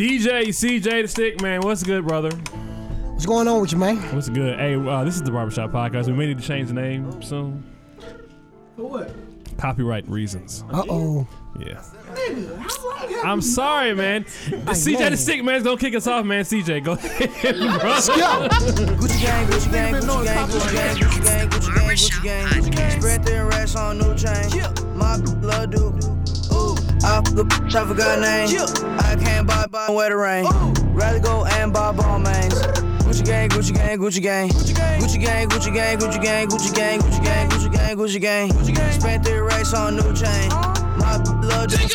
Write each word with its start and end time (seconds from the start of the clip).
DJ 0.00 0.46
CJ 0.48 1.02
the 1.02 1.08
Stick 1.08 1.42
Man, 1.42 1.60
what's 1.60 1.82
good, 1.82 2.06
brother? 2.06 2.30
What's 2.30 3.26
going 3.26 3.46
on 3.46 3.60
with 3.60 3.72
you, 3.72 3.76
man? 3.76 3.98
What's 4.14 4.30
good? 4.30 4.58
Hey, 4.58 4.74
uh, 4.74 5.04
this 5.04 5.14
is 5.14 5.22
the 5.22 5.30
Barbershop 5.30 5.72
Podcast. 5.72 6.06
We 6.06 6.14
may 6.14 6.26
need 6.28 6.38
to 6.38 6.42
change 6.42 6.68
the 6.68 6.72
name 6.72 7.20
soon. 7.20 7.62
For 8.76 8.84
what? 8.84 9.14
Copyright 9.58 10.08
reasons. 10.08 10.64
Uh 10.72 10.84
oh. 10.88 11.28
Yeah. 11.58 11.82
I'm 13.22 13.42
sorry, 13.42 13.94
man. 13.94 14.24
CJ 14.24 15.10
the 15.10 15.18
Stick 15.18 15.44
Man's 15.44 15.64
gonna 15.64 15.76
kick 15.76 15.94
us 15.94 16.06
off, 16.06 16.24
man. 16.24 16.44
CJ, 16.44 16.82
go 16.82 16.92
ahead, 16.92 17.28
bro. 17.42 17.92
Gucci 17.92 19.20
gang, 19.20 19.46
Gucci 19.48 19.70
gang, 19.70 19.94
Gucci 19.96 20.24
gang, 20.24 20.48
Gucci 20.48 20.72
gang, 20.72 20.96
Gucci 20.96 21.24
gang, 21.24 21.48
Gucci 21.90 22.22
gang, 22.24 22.46
Gucci 22.48 22.74
gang. 22.74 22.90
Spread 22.98 23.26
thin 23.26 23.46
racks 23.48 23.76
on 23.76 23.98
new 23.98 24.14
chain. 24.16 24.48
My 24.96 25.20
blood 25.20 25.72
do. 25.72 26.19
I 27.02 27.22
fuck 27.24 27.28
a 27.28 27.44
bitch, 27.44 27.74
I 27.74 27.86
forgot 27.86 28.20
names. 28.20 28.52
Yeah. 28.52 28.66
I 28.98 29.16
can't 29.16 29.46
buy 29.46 29.66
buy 29.66 29.88
where 29.90 30.10
the 30.10 30.16
rain. 30.16 30.44
Ooh. 30.44 30.72
Rather 30.92 31.18
go 31.18 31.46
and 31.46 31.72
buy 31.72 31.92
Balmains. 31.92 32.60
Gucci 33.00 33.24
gang, 33.24 33.48
Gucci 33.48 33.74
gang, 33.74 33.98
Gucci 33.98 34.22
gang. 34.22 34.48
Gucci 34.50 35.20
gang, 35.20 35.48
Gucci 35.48 35.74
gang, 35.74 35.98
Gucci 35.98 36.22
gang, 36.22 36.48
Gucci 36.48 36.74
gang, 36.74 37.00
Gucci 37.00 37.24
gang, 37.24 37.48
Gucci 37.48 37.72
gang, 37.72 37.96
Gucci 37.96 38.20
gang. 38.20 38.48
Gucci 38.50 38.74
gang. 38.74 38.92
Spent 39.00 39.24
three 39.24 39.38
racks 39.38 39.72
on 39.72 39.98
a 39.98 40.02
new 40.02 40.14
chain. 40.14 40.48
My 40.98 41.16
love 41.42 41.68
just. 41.68 41.94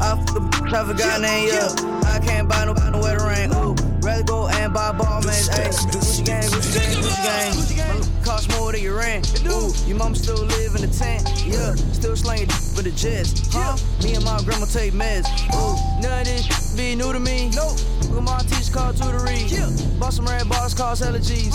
I 0.00 0.16
fuck 0.26 0.36
a 0.36 0.40
bitch, 0.40 0.72
I 0.72 0.84
forgot 0.84 1.20
name. 1.20 1.48
Yeah. 1.48 2.10
I 2.10 2.18
can't 2.18 2.48
buy 2.48 2.64
no 2.64 2.74
buy 2.74 2.90
no 2.90 3.00
where 3.00 3.16
the 3.16 3.24
rain. 3.24 3.52
Ooh 3.54 3.71
rather 4.12 4.24
go 4.24 4.48
and 4.48 4.72
buy 4.72 4.92
Balmains. 4.92 5.48
Ayy, 5.50 5.72
Gucci 5.90 6.24
gang, 6.24 6.42
Gucci 6.42 6.74
gang, 6.74 7.52
Gucci 7.52 7.76
gang. 7.76 7.88
My 7.88 7.98
look 7.98 8.24
Cost 8.24 8.50
more 8.52 8.72
than 8.72 8.82
your 8.82 8.96
rent. 8.96 9.42
Ooh, 9.46 9.72
your 9.86 9.96
mom 9.96 10.14
still 10.14 10.44
live 10.44 10.74
in 10.76 10.82
the 10.82 10.92
tent. 10.92 11.24
Yeah, 11.46 11.74
still 11.92 12.16
slanging 12.16 12.48
for 12.48 12.82
the 12.82 12.90
jets. 12.92 13.52
Huh? 13.52 13.76
Me 14.02 14.14
and 14.14 14.24
my 14.24 14.40
grandma 14.44 14.66
take 14.66 14.92
meds. 14.92 15.26
Ooh, 15.54 15.76
none 16.00 16.20
of 16.20 16.26
this 16.26 16.74
be 16.76 16.94
new 16.94 17.12
to 17.12 17.20
me. 17.20 17.50
Nope. 17.54 17.78
Look 18.10 18.22
my 18.22 18.38
teacher 18.40 18.72
called 18.72 18.96
tutory. 18.96 19.50
Yeah. 19.50 19.70
Bought 19.98 20.12
some 20.12 20.26
red 20.26 20.48
bars, 20.48 20.74
cost 20.74 21.02
hella 21.02 21.18
G's. 21.18 21.54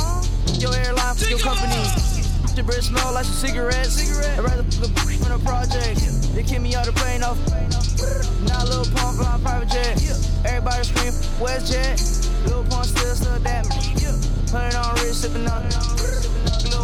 Your 0.60 0.74
airline 0.76 1.16
for 1.16 1.30
your 1.30 1.40
company. 1.40 1.82
The 2.56 2.64
bread 2.64 2.84
smell 2.84 3.14
like 3.14 3.26
some 3.26 3.36
cigarettes. 3.36 4.02
Cigarette. 4.02 4.40
I'd 4.40 4.44
rather 4.44 4.64
fuck 4.64 4.90
a 4.90 4.94
bitch 5.06 5.24
from 5.24 5.40
a 5.40 5.44
project. 5.46 6.02
They 6.34 6.44
kick 6.44 6.62
me 6.62 6.76
out 6.76 6.86
the 6.86 6.94
plane 6.94 7.24
off. 7.24 7.38
Now 8.50 8.66
Lil 8.66 8.86
Pump 8.96 9.18
flying 9.18 9.42
private 9.42 9.70
jet. 9.70 10.02
Everybody 10.46 10.84
scream, 10.84 11.14
West 11.40 11.72
Jet. 11.72 12.17
Lil 12.48 12.64
Pump 12.66 12.86
still 12.86 13.16
stuck 13.16 13.42
that. 13.44 13.66
Put 14.52 14.64
it 14.64 14.76
on 14.76 14.94
wrist, 14.96 15.22
sipping 15.22 15.48
on. 15.48 15.64
Little 16.64 16.84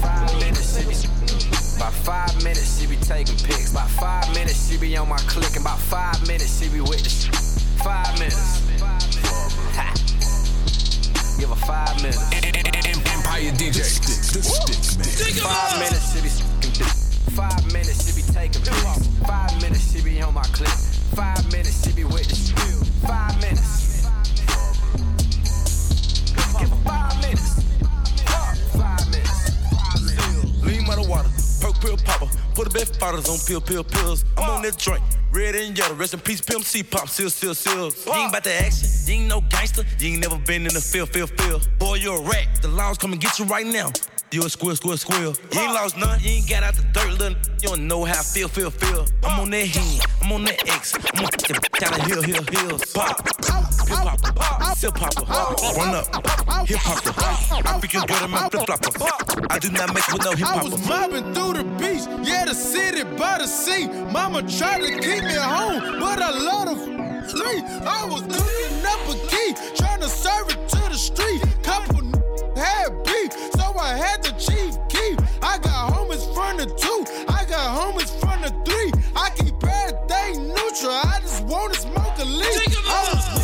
Five 0.00 0.32
minutes, 0.40 0.76
she 0.76 0.84
be. 0.88 0.94
About 1.76 1.92
five 1.92 2.34
minutes, 2.44 2.80
she 2.80 2.86
be 2.86 2.96
taking 2.96 3.36
pics. 3.36 3.70
About 3.72 3.90
five 3.90 4.26
minutes, 4.34 4.68
she 4.70 4.78
be 4.78 4.96
on 4.96 5.08
my 5.08 5.18
click. 5.28 5.52
And 5.56 5.60
about 5.64 5.78
five 5.78 6.20
minutes, 6.26 6.58
she 6.60 6.68
be 6.68 6.80
with 6.80 7.02
the 7.02 7.10
sh- 7.10 7.30
Five 7.82 8.18
minutes. 8.18 8.62
Ha. 9.76 9.92
Give 11.38 11.48
her 11.50 11.56
five 11.66 11.96
minutes. 12.00 12.22
Empire 12.32 13.52
DJ. 13.52 13.74
The 14.32 14.42
stick 14.42 15.34
man. 15.44 15.52
Five 15.52 15.78
minutes, 15.78 16.14
she 16.14 16.20
be 16.22 16.28
s***ing. 16.28 17.34
Five 17.34 17.64
minutes, 17.72 18.00
she 18.06 18.12
be 18.16 18.32
taking 18.32 18.62
pics. 18.62 19.06
Five 19.26 19.52
minutes, 19.60 19.92
she 19.92 20.00
be 20.02 20.22
on 20.22 20.32
my 20.34 20.42
click. 20.54 20.68
Five 21.14 21.44
minutes, 21.52 21.84
she 21.84 21.92
be 21.92 22.04
with 22.04 22.28
the 22.28 22.36
sh- 22.36 23.06
Five 23.06 23.36
minutes. 23.42 23.73
Pill 31.84 31.96
popper. 31.98 32.26
Put 32.54 32.72
the 32.72 32.78
best 32.78 32.98
fathers 32.98 33.28
on 33.28 33.38
pill, 33.46 33.60
pill, 33.60 33.84
pills. 33.84 34.24
I'm 34.36 34.48
on 34.48 34.62
that 34.62 34.76
joint, 34.78 35.02
red 35.30 35.54
and 35.54 35.76
yellow. 35.76 35.94
Rest 35.94 36.14
in 36.14 36.20
peace, 36.20 36.40
pimp 36.40 36.64
C 36.64 36.82
pop, 36.82 37.08
seal, 37.08 37.30
seal, 37.30 37.54
seals. 37.54 38.06
You 38.06 38.12
ain't 38.14 38.30
about 38.30 38.44
the 38.44 38.54
action, 38.54 38.88
you 39.06 39.14
ain't 39.20 39.28
no 39.28 39.40
gangster. 39.42 39.84
You 39.98 40.12
ain't 40.12 40.20
never 40.20 40.38
been 40.38 40.62
in 40.66 40.74
the 40.74 40.80
field, 40.80 41.10
field, 41.10 41.30
field. 41.38 41.68
Boy, 41.78 41.96
you're 41.96 42.18
a 42.18 42.22
rat. 42.22 42.46
The 42.62 42.68
laws 42.68 42.98
come 42.98 43.12
and 43.12 43.20
get 43.20 43.38
you 43.38 43.44
right 43.44 43.66
now. 43.66 43.92
You 44.32 44.44
a 44.44 44.50
squeal, 44.50 44.74
squeal, 44.74 44.96
squeal. 44.96 45.34
You 45.52 45.60
ain't 45.60 45.74
lost 45.74 45.96
none, 45.96 46.18
you 46.20 46.30
ain't 46.30 46.48
got 46.48 46.62
out 46.64 46.74
the 46.74 46.82
dirt, 46.92 47.12
little. 47.18 47.38
You 47.62 47.68
don't 47.68 47.86
know 47.86 48.04
how 48.04 48.18
I 48.18 48.22
feel, 48.22 48.48
feel, 48.48 48.70
feel. 48.70 49.06
I'm 49.22 49.40
on 49.40 49.50
that 49.50 49.66
hand, 49.66 50.06
I'm 50.22 50.32
on 50.32 50.44
that 50.44 50.68
X. 50.68 50.94
I'm 50.94 51.24
on 51.24 51.30
the 51.30 51.68
down 51.78 51.92
the 51.92 52.04
hill, 52.04 52.22
hill, 52.22 52.42
hills. 52.50 52.92
Pop, 52.92 53.22
still 54.74 54.92
popper. 54.92 55.24
Run 55.76 55.94
up, 55.94 56.66
hip 56.66 56.78
hopper. 56.80 57.68
African 57.68 58.06
girl 58.06 58.24
in 58.24 58.30
my 58.30 58.48
flip 58.48 58.66
flopper. 58.66 59.46
I 59.50 59.58
do 59.58 59.70
not 59.70 59.94
mess 59.94 60.12
with 60.12 60.24
no 60.24 60.32
hip 60.32 60.46
hopper. 60.46 60.66
I 60.66 60.70
was 60.70 60.88
mobbing 60.88 61.34
through 61.34 61.54
the 61.54 61.64
beach, 61.78 62.04
yeah, 62.26 62.44
the 62.44 62.54
city 62.54 63.04
by 63.16 63.38
the 63.38 63.46
sea. 63.46 63.86
Mama 64.12 64.42
tried 64.42 64.82
to 64.82 64.92
keep 65.00 65.24
me 65.24 65.34
home, 65.34 66.00
but 66.00 66.20
I 66.20 66.30
love 66.30 66.66
the 66.68 66.76
free. 67.30 67.62
I 67.86 68.04
was 68.06 68.22
cooking 68.22 68.84
up 68.84 69.00
a 69.08 69.14
key, 69.28 69.54
trying 69.76 70.00
to 70.00 70.08
serve 70.08 70.50
it 70.50 70.68
to 70.68 70.80
the 70.90 70.96
street. 70.96 71.42
Couple 71.62 71.98
n- 71.98 72.12
had 72.56 73.02
beef, 73.04 73.32
so 73.56 73.76
I 73.78 73.96
had 73.96 74.22
the 74.22 74.32
chief 74.32 74.76
keep. 74.88 75.20
I 75.42 75.58
got 75.58 75.92
homies 75.92 76.24
from 76.34 76.58
the 76.58 76.66
two, 76.66 77.04
I 77.28 77.44
got 77.44 77.66
homies 77.78 78.12
from 78.20 78.42
the 78.42 78.52
three. 78.64 78.90
I 79.16 79.30
keep 79.30 79.54
everything 79.64 80.48
neutral, 80.48 80.92
I 80.92 81.18
just 81.22 81.44
wanna 81.44 81.74
smoke 81.74 82.18
a 82.18 82.24
leaf. 82.24 83.43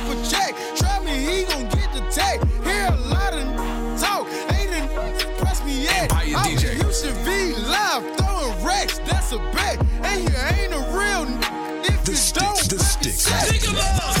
I 0.00 0.08
was 0.08 0.16
running 0.16 0.18
up 0.18 0.26
a 0.26 0.30
check, 0.30 0.54
try 0.76 1.00
me, 1.04 1.12
he 1.18 1.44
gon' 1.44 1.64
get 1.70 1.92
the 1.92 2.00
tag. 2.10 2.40
Hear 2.64 2.86
a 2.86 2.96
lot 3.08 3.32
of 3.32 3.40
n- 3.40 3.98
talk, 3.98 4.26
ain't 4.54 4.72
it 4.72 5.38
press 5.38 5.64
me 5.64 5.82
yet. 5.84 6.02
Empire 6.04 6.36
I 6.36 6.52
was 6.52 6.62
DJ. 6.62 6.74
Houston 6.82 7.14
V 7.24 7.54
live 7.66 8.16
throwing 8.16 8.64
racks, 8.64 8.98
that's 9.00 9.32
a 9.32 9.38
bet. 9.52 9.80
And 10.02 10.22
you 10.22 10.36
ain't 10.36 10.72
a 10.72 10.78
real 10.92 11.26
n- 11.26 11.84
if 11.84 12.04
The 12.04 12.12
you 12.12 12.16
stick, 12.16 12.42
don't. 12.42 12.56
the 12.68 12.76
back 12.76 12.86
stick. 12.86 13.62
yourself. 13.62 14.14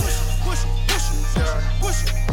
Push, 0.44 0.58
push, 0.58 0.64
push, 0.88 1.06
push, 1.34 1.44
push, 1.80 2.02
push, 2.02 2.12
push, 2.14 2.27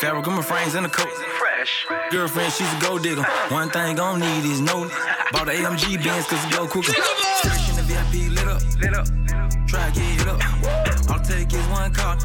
Get 0.00 0.08
it. 0.08 0.10
Fabric 0.10 0.28
on 0.28 0.36
my 0.36 0.42
frames 0.42 0.74
in 0.74 0.82
the 0.82 0.88
coat. 0.88 1.08
Fresh. 1.38 1.86
Girlfriend, 2.10 2.52
she's 2.52 2.72
a 2.72 2.80
gold 2.80 3.02
digger. 3.02 3.22
One 3.48 3.70
thing 3.70 3.96
gon' 3.96 4.20
need 4.20 4.44
is 4.44 4.60
no. 4.60 4.88
Bought 5.32 5.46
the 5.46 5.52
AMG 5.52 6.02
Benz 6.02 6.26
cause 6.26 6.44
it 6.44 6.52
go 6.52 6.66
quicker. 6.66 6.92
Fresh 6.92 7.70
in 7.70 7.76
the 7.76 7.82
VIP 7.82 8.32
lit 8.32 8.48
up. 8.48 8.62
Lit 8.80 8.94
up. 8.94 9.06
Try 9.66 9.90
to 9.90 10.00
get 10.00 10.20
it 10.20 10.28
up. 10.28 10.40
All 11.10 11.20
it 11.20 11.24
take 11.24 11.52
is 11.52 11.66
one 11.68 11.92
call. 11.92 12.16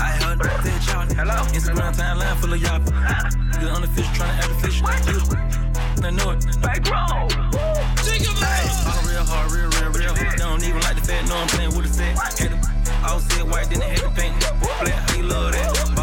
I 0.00 0.10
heard 0.20 0.38
that 0.40 0.82
y'all. 0.88 1.06
Hello. 1.14 1.36
Instagram 1.52 1.94
timeline 1.94 2.36
full 2.36 2.52
of 2.52 2.62
y'all. 2.62 2.80
Get 3.60 3.70
on 3.70 3.82
the 3.82 3.88
fish 3.88 4.08
trying 4.14 4.38
to 4.40 4.44
act 4.44 4.52
official. 4.52 4.86
I 4.86 6.10
know 6.10 6.30
it. 6.30 6.44
Back 6.62 6.88
roll. 6.90 7.28
Ball 8.82 9.02
real 9.06 9.24
hard, 9.24 9.52
real, 9.52 9.70
real, 9.70 9.92
real 9.92 10.14
hard. 10.14 10.38
Don't 10.38 10.64
even 10.64 10.80
like 10.80 10.96
the 10.96 11.02
fat, 11.02 11.28
know 11.28 11.36
I'm 11.36 11.46
playing 11.48 11.76
with 11.76 11.86
the 11.86 11.92
set. 11.92 12.52
All 13.04 13.20
said 13.20 13.48
white, 13.48 13.68
then 13.70 13.80
they 13.80 13.90
had 13.90 13.98
to 14.00 14.10
paint. 14.10 14.42
How 14.42 15.16
you 15.16 15.22
love 15.24 15.52
that? 15.52 16.01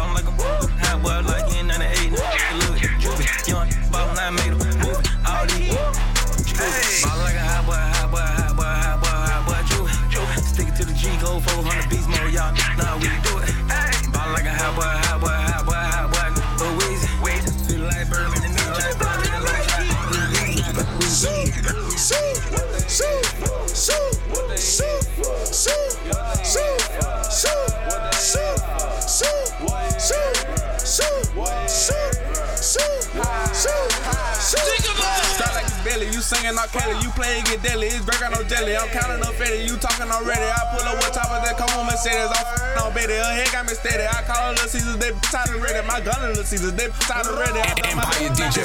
Banging 36.28 36.58
on 36.58 36.68
Kelly. 36.68 36.96
You 37.00 37.10
play, 37.16 37.40
get 37.46 37.62
deadly. 37.62 37.88
It's 37.88 38.04
Greg, 38.04 38.20
got 38.20 38.32
no 38.32 38.42
jelly. 38.44 38.76
I'm 38.76 38.88
counting 38.88 39.22
up 39.22 39.34
fatty. 39.34 39.64
You 39.64 39.76
talking 39.76 40.10
already. 40.10 40.44
I 40.44 40.60
pull 40.76 40.84
up 40.84 40.96
with 41.00 41.12
top 41.12 41.30
of 41.30 41.40
that 41.44 41.56
come 41.56 41.70
on 41.78 41.86
Mercedes. 41.86 42.28
I'm 42.28 42.44
f***ing 42.44 42.82
on 42.82 42.92
Betty. 42.92 43.14
Her 43.14 43.32
head 43.32 43.48
got 43.52 43.64
me 43.66 43.74
steady. 43.74 44.04
I 44.04 44.22
call 44.26 44.36
her 44.36 44.52
Little 44.52 44.68
Caesars. 44.68 44.96
They 44.98 45.10
tired 45.32 45.54
of 45.54 45.62
ready. 45.62 45.80
My 45.86 46.00
gun 46.00 46.18
is 46.28 46.36
Little 46.36 46.44
Caesars. 46.44 46.74
They 46.74 46.88
tired 47.08 47.26
of 47.26 47.38
ready. 47.38 47.60
I 47.60 47.72
thought 47.78 47.96
my 47.96 48.04
Empire 48.20 48.32
DJ. 48.36 48.58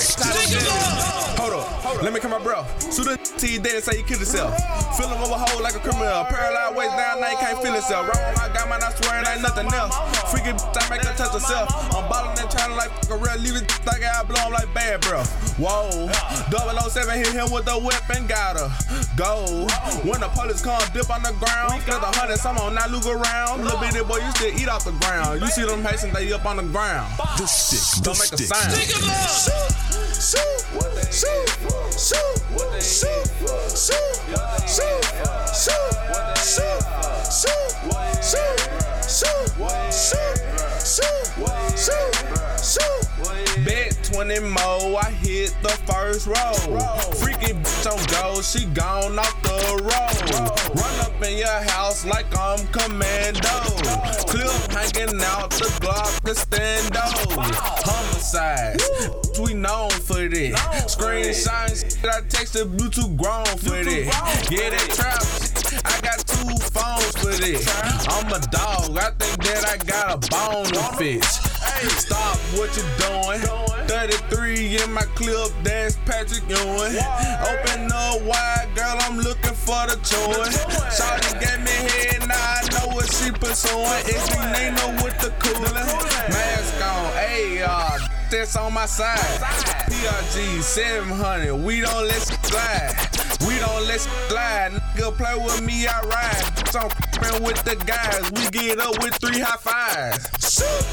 Hold 1.39 1.53
up, 1.53 1.67
Hold 1.83 1.97
up. 1.97 2.03
let 2.03 2.13
me 2.13 2.19
come 2.19 2.31
my 2.31 2.39
bro. 2.41 2.65
Shoot 2.91 3.07
a 3.07 3.15
to 3.17 3.45
your 3.47 3.61
daddy, 3.61 3.81
say 3.81 3.97
he 3.97 4.03
killed 4.03 4.23
himself. 4.23 4.55
Fill 4.95 5.09
him 5.11 5.19
over 5.19 5.35
hole 5.35 5.61
like 5.61 5.75
a 5.75 5.79
criminal. 5.83 6.23
Paralyzed 6.25 6.75
waist 6.75 6.95
down, 6.95 7.19
now 7.19 7.27
he 7.27 7.35
can't 7.37 7.59
feel 7.61 7.73
himself. 7.73 8.07
Right 8.07 8.23
on 8.23 8.33
my 8.39 8.47
guy, 8.55 8.63
man, 8.69 8.81
I 8.81 8.89
swear 8.95 9.21
it 9.21 9.27
ain't 9.27 9.43
nothing 9.43 9.67
else. 9.73 9.93
Freaking 10.31 10.55
bitch, 10.55 10.77
I 10.79 10.89
make 10.89 11.03
her 11.03 11.13
touch 11.15 11.33
herself. 11.35 11.67
I'm 11.93 12.07
ballin' 12.09 12.37
and 12.39 12.49
trying 12.49 12.75
like 12.75 12.91
fuck 13.03 13.11
a 13.11 13.17
real, 13.19 13.37
leave 13.43 13.55
it 13.59 13.67
like 13.85 14.03
I 14.03 14.23
blow 14.23 14.39
him 14.47 14.53
like 14.53 14.71
bad, 14.73 15.01
bro. 15.01 15.23
Whoa, 15.59 16.07
007 16.51 17.17
hit 17.19 17.33
him 17.33 17.44
with 17.51 17.67
a 17.67 17.75
and 18.15 18.27
got 18.27 18.57
her. 18.57 18.69
Go. 19.15 19.67
When 20.03 20.19
the 20.21 20.29
police 20.33 20.61
come, 20.61 20.81
dip 20.93 21.09
on 21.09 21.23
the 21.23 21.33
ground. 21.33 21.81
Split 21.81 21.99
the 22.01 22.11
hundred, 22.17 22.37
some 22.37 22.57
on 22.57 22.75
not 22.75 22.91
look 22.91 23.05
around. 23.05 23.63
Little 23.63 23.79
bitty 23.79 24.03
boy, 24.03 24.17
you 24.17 24.31
still 24.31 24.53
eat 24.59 24.67
off 24.67 24.85
the 24.85 24.91
ground. 25.03 25.41
You 25.41 25.47
see 25.47 25.65
them 25.65 25.83
Haitians, 25.83 26.13
they 26.13 26.31
up 26.33 26.45
on 26.45 26.57
the 26.57 26.63
ground. 26.63 27.11
The 27.37 27.45
stick, 27.45 28.03
the 28.03 28.05
Don't 28.05 28.19
make 28.19 28.31
a 28.31 28.37
stick. 28.37 28.47
sound. 28.47 28.71
Shoot, 28.75 29.71
shoot, 30.15 30.61
shoot, 31.11 31.49
shoot, 31.95 32.35
shoot, 32.35 32.45
shoot, 32.81 33.25
shoot, 33.25 34.05
shoot, 35.55 35.85
shoot, 36.35 36.65
shoot, 36.65 37.65
shoot, 39.05 40.85
shoot, 40.85 41.25
shoot, 41.77 42.15
shoot. 42.63 43.04
Bet 43.63 43.97
20 44.11 44.39
more, 44.39 44.99
I 44.99 45.11
hit 45.11 45.55
the 45.61 45.69
first 45.87 46.27
row. 46.27 46.53
Freaky 47.15 47.53
bitch 47.53 47.89
on 47.89 48.03
go, 48.07 48.41
she 48.41 48.65
gone 48.65 49.17
off 49.17 49.41
the 49.41 49.55
road. 49.81 50.75
Run 50.75 50.99
up 50.99 51.23
in 51.23 51.37
your 51.37 51.61
house 51.71 52.05
like 52.05 52.25
I'm 52.37 52.65
commando. 52.67 53.39
Clip 54.27 54.51
hanging 54.71 55.21
out 55.23 55.51
the 55.51 55.71
Glock, 55.79 56.21
the 56.21 56.31
stando. 56.31 57.01
Homicide, 57.85 58.81
we 59.41 59.53
known 59.53 59.91
for 59.91 60.27
this. 60.27 60.59
Screenshots, 60.93 62.03
I 62.05 62.21
texted 62.21 62.75
Bluetooth 62.75 63.15
grown 63.15 63.45
for 63.45 63.83
this. 63.83 64.07
Yeah, 64.51 64.69
that 64.71 64.89
trap 64.91 65.55
I 65.85 66.01
got 66.01 66.19
two 66.27 66.55
phones 66.71 67.15
for 67.17 67.41
this. 67.41 67.65
I'm 68.07 68.27
a 68.27 68.39
dog, 68.47 68.97
I 68.97 69.11
think 69.17 69.43
that 69.43 69.65
I 69.69 69.77
got 69.85 70.13
a 70.13 70.29
bone 70.29 70.65
to 70.65 70.97
fix. 70.97 71.44
Stop 71.99 72.37
what 72.57 72.75
you 72.75 72.83
doing. 72.97 73.41
33 73.87 74.77
in 74.83 74.91
my 74.93 75.03
clip, 75.15 75.51
that's 75.63 75.95
Patrick 76.05 76.43
Ewing. 76.49 76.95
Open 76.97 77.91
up 77.91 78.21
wide, 78.23 78.67
girl, 78.75 78.97
I'm 79.01 79.17
looking 79.17 79.53
for 79.53 79.85
the 79.87 79.95
choice. 79.97 80.57
Shawty 80.97 81.39
gave 81.39 81.59
me 81.59 81.71
head, 81.71 82.27
now 82.27 82.35
I 82.35 82.67
know 82.71 82.95
what 82.95 83.11
she 83.13 83.31
pursuing. 83.31 83.85
It's 84.05 84.27
the 84.29 84.41
Nino 84.51 85.03
with 85.03 85.17
the 85.19 85.31
cooling. 85.39 85.73
Mask 85.73 86.81
on, 86.83 87.13
AR, 87.63 87.99
that's 88.31 88.55
on 88.55 88.73
my 88.73 88.85
side. 88.85 89.19
PRG 89.89 90.61
700, 90.61 91.55
we 91.55 91.81
don't 91.81 92.07
let 92.07 92.29
you 92.29 92.37
slide. 92.43 93.14
We 93.41 93.59
don't 93.59 93.87
let 93.87 94.01
slide. 94.01 94.71
Nigga 94.95 95.15
play 95.17 95.35
with 95.35 95.61
me, 95.61 95.87
I 95.87 96.01
ride. 96.01 96.69
So 96.69 96.89
I'm 97.21 97.43
with 97.43 97.63
the 97.63 97.75
guys. 97.75 98.31
We 98.31 98.49
get 98.49 98.79
up 98.79 99.01
with 99.03 99.15
three 99.15 99.39
high 99.39 99.57
fives. 99.57 100.29
Shoot, 100.39 100.85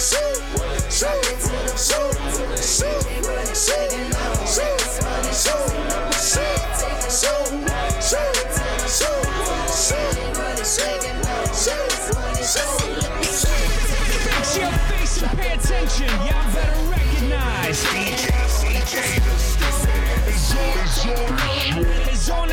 shoot, 0.00 0.40
shoot, 0.90 1.24
shoot, 1.76 2.14
shoot, 2.56 3.02
shoot, 3.54 3.90
shoot. 4.46 5.34
shoot. 5.34 5.69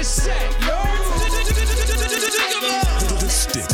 set. 0.08 0.40
Yo, 0.62 0.68
the 3.20 3.30
stick, 3.30 3.68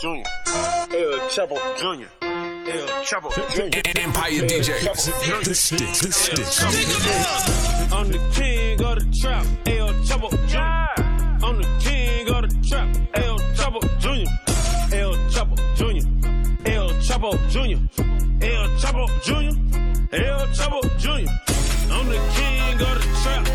Junior. 0.00 0.24
L. 0.94 1.28
Junior. 1.78 2.27
Trouble. 3.04 3.32
Empire 3.32 4.42
DJ. 4.44 4.80
The. 4.80 4.92
The. 6.28 7.96
I'm 7.96 8.08
the 8.12 8.18
king 8.34 8.84
of 8.84 8.98
the 8.98 9.04
trap. 9.20 9.46
L 9.66 9.94
Trouble 10.04 10.30
Junior. 10.46 10.88
I'm 11.42 11.56
the 11.56 11.68
king 11.80 12.28
of 12.28 12.42
the 12.42 12.48
trap. 12.68 12.88
L 13.14 13.38
Trouble 13.54 13.80
Junior. 13.98 14.28
L 14.92 15.14
Trouble 15.30 15.56
Junior. 15.76 16.04
L 16.66 16.90
Trouble 17.00 17.38
Junior. 17.48 17.78
L 18.42 18.78
Trouble 18.78 19.08
Junior. 19.24 19.56
L 20.12 20.46
Trouble 20.54 20.82
Junior. 20.98 21.30
I'm 21.90 22.06
the 22.06 22.18
king 22.34 22.80
of 22.82 22.94
the 23.00 23.08
trap. 23.22 23.48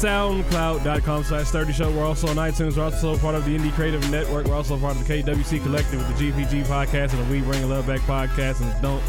SoundCloud.com 0.00 1.24
slash 1.24 1.48
30 1.48 1.72
Show. 1.74 1.90
We're 1.90 2.06
also 2.06 2.28
on 2.28 2.36
iTunes. 2.36 2.78
We're 2.78 2.84
also 2.84 3.18
part 3.18 3.34
of 3.34 3.44
the 3.44 3.54
Indie 3.54 3.70
Creative 3.72 4.10
Network. 4.10 4.46
We're 4.46 4.54
also 4.54 4.78
part 4.78 4.96
of 4.96 5.06
the 5.06 5.22
KWC 5.22 5.62
Collective 5.62 5.98
with 5.98 6.16
the 6.16 6.32
GPG 6.32 6.64
podcast 6.64 7.12
and 7.12 7.26
the 7.26 7.30
We 7.30 7.42
Bring 7.42 7.68
Love 7.68 7.86
Back 7.86 8.00
podcast. 8.00 8.62
And 8.62 8.82
don't 8.82 9.02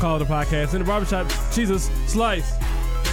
call 0.00 0.16
it 0.16 0.22
a 0.22 0.24
podcast. 0.24 0.74
In 0.74 0.80
the 0.80 0.84
barbershop, 0.84 1.30
Jesus 1.52 1.88
Slice. 2.06 2.50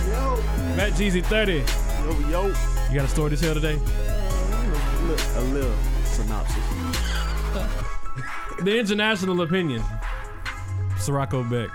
Yo, 0.07 0.37
Matt 0.75 0.93
Jeezy 0.93 1.23
30. 1.23 1.53
yo, 1.53 2.29
yo. 2.29 2.47
You 2.89 2.95
got 2.95 3.05
a 3.05 3.07
story 3.07 3.29
to 3.29 3.37
tell 3.37 3.53
today? 3.53 3.75
A 3.75 5.01
little, 5.03 5.37
a 5.37 5.43
little 5.53 5.75
synopsis. 6.05 6.63
The 8.63 8.79
international 8.79 9.39
opinion. 9.41 9.83
Sirocco 10.97 11.43
Beck, 11.43 11.69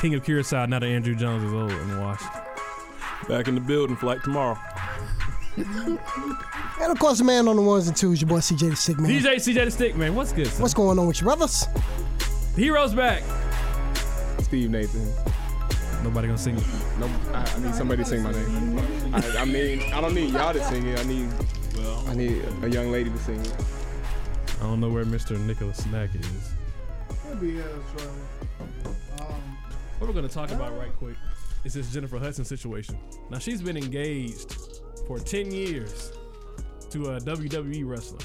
King 0.00 0.14
of 0.14 0.22
Curacao, 0.22 0.66
now 0.66 0.78
that 0.78 0.86
Andruw 0.86 1.18
Jones 1.18 1.42
is 1.42 1.52
old 1.52 1.72
and 1.72 2.00
washed. 2.00 2.24
Back 3.28 3.48
in 3.48 3.56
the 3.56 3.60
building, 3.60 3.96
flight 3.96 4.22
tomorrow. 4.22 4.56
And 5.56 6.92
of 6.92 6.98
course, 6.98 7.18
the 7.18 7.24
man 7.24 7.48
on 7.48 7.56
the 7.56 7.62
ones 7.62 7.88
and 7.88 7.96
twos, 7.96 8.20
your 8.20 8.28
boy 8.28 8.38
CJ 8.38 8.70
the 8.70 8.76
Sick 8.76 8.98
Man. 8.98 9.10
DJ 9.10 9.36
CJ 9.36 9.64
the 9.64 9.70
Stick, 9.70 9.96
man. 9.96 10.14
What's 10.14 10.32
good? 10.32 10.48
Son? 10.48 10.62
What's 10.62 10.74
going 10.74 10.98
on 10.98 11.06
with 11.06 11.20
you, 11.20 11.24
brothers? 11.24 11.66
Heroes 12.54 12.94
back. 12.94 13.22
Steve 14.40 14.70
Nathan. 14.70 15.10
Nobody 16.04 16.28
gonna 16.28 16.38
sing 16.38 16.56
it. 16.56 16.64
No, 17.00 17.06
I, 17.32 17.44
I 17.44 17.58
need 17.60 17.74
somebody 17.74 18.02
to 18.04 18.08
sing 18.08 18.22
my 18.22 18.32
name. 18.32 18.78
I, 19.14 19.38
I 19.38 19.44
mean, 19.44 19.82
I 19.92 20.00
don't 20.00 20.14
need 20.14 20.32
y'all 20.32 20.52
to 20.52 20.62
sing 20.64 20.86
it. 20.86 20.98
I 20.98 21.04
need, 21.04 21.28
I 22.06 22.14
need 22.14 22.44
a 22.62 22.68
young 22.68 22.92
lady 22.92 23.10
to 23.10 23.18
sing 23.18 23.40
it. 23.40 23.54
I 24.60 24.64
don't 24.64 24.80
know 24.80 24.90
where 24.90 25.04
Mr. 25.04 25.38
Nicholas 25.40 25.78
Snack 25.78 26.14
is. 26.14 26.52
He'll 27.26 27.36
be 27.36 27.60
uh, 27.60 27.64
here. 27.64 28.08
Um, 29.20 29.58
what 29.98 30.08
we're 30.08 30.14
gonna 30.14 30.28
talk 30.28 30.50
about 30.50 30.78
right 30.78 30.94
quick 30.98 31.16
is 31.64 31.74
this 31.74 31.90
Jennifer 31.92 32.18
Hudson 32.18 32.44
situation. 32.44 32.98
Now 33.30 33.38
she's 33.38 33.62
been 33.62 33.76
engaged 33.76 34.65
for 35.06 35.18
10 35.18 35.50
years 35.52 36.12
to 36.90 37.10
a 37.14 37.20
WWE 37.20 37.86
wrestler, 37.86 38.18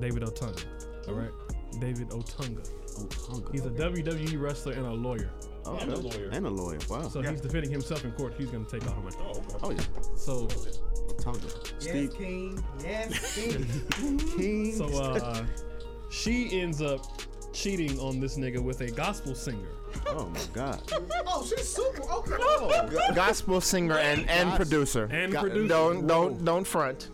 David 0.00 0.22
Otunga. 0.22 0.64
All 1.08 1.14
right, 1.14 1.30
David 1.80 2.10
Otunga. 2.10 2.68
Otunga. 2.98 3.52
He's 3.52 3.64
a 3.64 3.70
WWE 3.70 4.40
wrestler 4.40 4.72
and 4.72 4.86
a 4.86 4.92
lawyer. 4.92 5.30
Oh, 5.64 5.76
and 5.76 5.92
a 5.92 5.96
lawyer. 5.96 6.28
And 6.32 6.46
a 6.46 6.50
lawyer. 6.50 6.78
Wow. 6.88 7.08
So 7.08 7.20
he's 7.20 7.40
defending 7.40 7.70
himself 7.70 8.04
in 8.04 8.12
court. 8.12 8.34
He's 8.36 8.50
gonna 8.50 8.64
take 8.64 8.86
all 8.86 8.94
the 8.94 9.02
money. 9.02 9.16
Oh 9.20 9.58
oh 9.62 9.70
yeah. 9.70 9.80
So 10.16 10.48
Tonga. 11.18 11.40
Yes, 11.80 12.12
King. 12.14 12.64
Yes, 12.82 13.34
King. 13.34 14.72
So 14.72 14.86
uh, 14.86 15.44
she 16.10 16.60
ends 16.60 16.80
up 16.80 17.04
cheating 17.62 17.98
on 18.00 18.20
this 18.20 18.36
nigga 18.38 18.60
with 18.62 18.80
a 18.80 18.90
gospel 18.90 19.34
singer. 19.34 19.68
Oh 20.06 20.26
my 20.26 20.40
God. 20.52 20.80
oh, 21.26 21.44
she's 21.48 21.68
super. 21.68 22.02
Okay. 22.02 22.34
Oh, 22.38 23.12
gospel 23.14 23.60
singer 23.60 23.98
and, 23.98 24.28
and 24.30 24.52
producer. 24.54 25.08
And 25.10 25.32
Go- 25.32 25.40
producer. 25.40 25.68
Don't 25.68 26.06
don't 26.06 26.44
don't 26.44 26.64
front. 26.64 27.10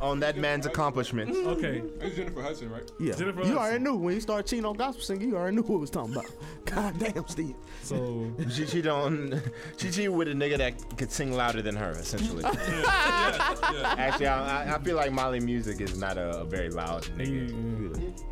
on 0.00 0.18
that 0.20 0.36
man's 0.36 0.66
accomplishments. 0.66 1.38
Okay. 1.54 1.80
It's 2.00 2.16
Jennifer 2.16 2.42
Hudson, 2.42 2.70
right? 2.72 2.90
Yeah. 2.98 3.14
Jennifer 3.14 3.40
you 3.40 3.44
Hudson. 3.46 3.58
already 3.58 3.84
knew 3.84 3.94
when 3.96 4.14
you 4.14 4.20
started 4.20 4.46
cheating 4.48 4.64
on 4.64 4.74
gospel 4.74 5.02
singing. 5.04 5.28
You 5.28 5.36
already 5.36 5.54
knew 5.56 5.62
what 5.62 5.76
it 5.76 5.80
was 5.80 5.90
talking 5.90 6.12
about. 6.12 6.26
God 6.64 6.98
damn, 6.98 7.26
Steve. 7.28 7.54
So 7.82 8.32
She 8.50 8.66
cheated 8.66 8.88
on. 8.88 9.40
She 9.76 9.90
cheated 9.92 10.10
with 10.10 10.26
a 10.28 10.32
nigga 10.32 10.58
that 10.58 10.74
could 10.98 11.12
sing 11.12 11.32
louder 11.32 11.62
than 11.62 11.76
her, 11.76 11.92
essentially. 11.92 12.44
Actually, 12.44 14.26
I, 14.26 14.64
I- 14.64 14.74
I 14.74 14.78
feel 14.80 14.96
like 14.96 15.12
Mali 15.12 15.38
Music 15.40 15.80
is 15.80 15.96
not 15.96 16.18
a, 16.18 16.40
a 16.40 16.44
very 16.44 16.68
loud 16.70 17.04
nigga. 17.16 17.50
Mm-hmm. 17.50 18.31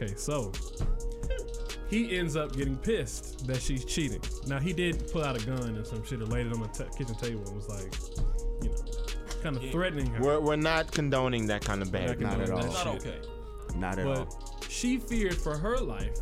Okay, 0.00 0.14
so 0.16 0.50
he 1.88 2.16
ends 2.16 2.36
up 2.36 2.56
getting 2.56 2.76
pissed 2.76 3.46
that 3.46 3.60
she's 3.60 3.84
cheating. 3.84 4.22
Now 4.46 4.58
he 4.58 4.72
did 4.72 5.10
pull 5.12 5.22
out 5.22 5.40
a 5.40 5.44
gun 5.44 5.76
and 5.76 5.86
some 5.86 6.02
shit 6.04 6.20
and 6.20 6.32
laid 6.32 6.46
it 6.46 6.52
on 6.54 6.60
the 6.60 6.68
t- 6.68 6.84
kitchen 6.96 7.14
table 7.16 7.42
and 7.46 7.54
was 7.56 7.68
like, 7.68 7.92
you 8.62 8.70
know, 8.70 8.76
kind 9.42 9.56
of 9.56 9.62
threatening 9.70 10.06
her. 10.06 10.22
We're, 10.22 10.40
we're 10.40 10.56
not 10.56 10.90
condoning 10.92 11.46
that 11.48 11.62
kind 11.64 11.82
of 11.82 11.88
Not 11.92 12.00
behavior. 12.00 12.28
condoning 12.28 12.70
that 12.70 13.02
shit. 13.02 13.26
Not 13.76 13.98
at 13.98 14.06
all. 14.06 14.58
She 14.68 14.98
feared 14.98 15.36
for 15.36 15.56
her 15.58 15.78
life, 15.78 16.16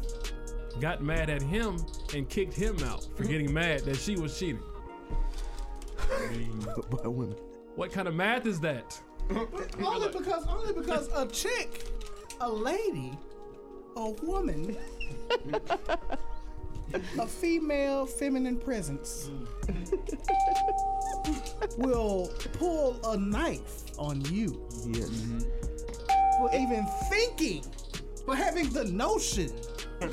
got 0.80 1.02
mad 1.02 1.30
at 1.30 1.42
him, 1.42 1.76
and 2.14 2.28
kicked 2.28 2.54
him 2.54 2.76
out 2.84 3.06
for 3.16 3.24
getting 3.24 3.52
mad 3.52 3.80
that 3.84 3.96
she 3.96 4.16
was 4.16 4.36
cheating. 4.38 4.62
By 6.90 7.08
women. 7.08 7.36
What 7.76 7.92
kind 7.92 8.08
of 8.08 8.14
math 8.14 8.46
is 8.46 8.58
that? 8.60 8.98
only 9.30 10.08
because 10.08 10.46
only 10.48 10.72
because 10.72 11.08
a 11.14 11.26
chick, 11.26 11.84
a 12.40 12.48
lady, 12.50 13.12
a 13.98 14.10
woman, 14.22 14.76
a 17.18 17.26
female 17.26 18.06
feminine 18.06 18.56
presence 18.56 19.30
mm. 19.68 21.78
will 21.78 22.30
pull 22.54 22.98
a 23.10 23.16
knife 23.16 23.82
on 23.98 24.20
you 24.32 24.62
Yes. 24.86 25.08
Mm-hmm. 25.10 26.38
for 26.38 26.50
even 26.54 26.86
thinking, 27.10 27.64
for 28.24 28.36
having 28.36 28.70
the 28.70 28.84
notion 28.84 29.50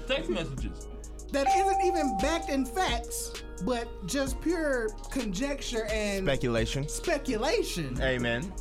Text 0.08 0.30
messages. 0.30 0.88
that 1.32 1.48
isn't 1.56 1.86
even 1.86 2.18
backed 2.18 2.50
in 2.50 2.65
facts, 2.65 3.32
but 3.63 3.88
just 4.08 4.42
pure 4.42 4.89
conjecture 5.12 5.86
and 5.92 6.25
Speculation. 6.25 6.88
speculation. 6.89 7.98
Amen. 8.01 8.51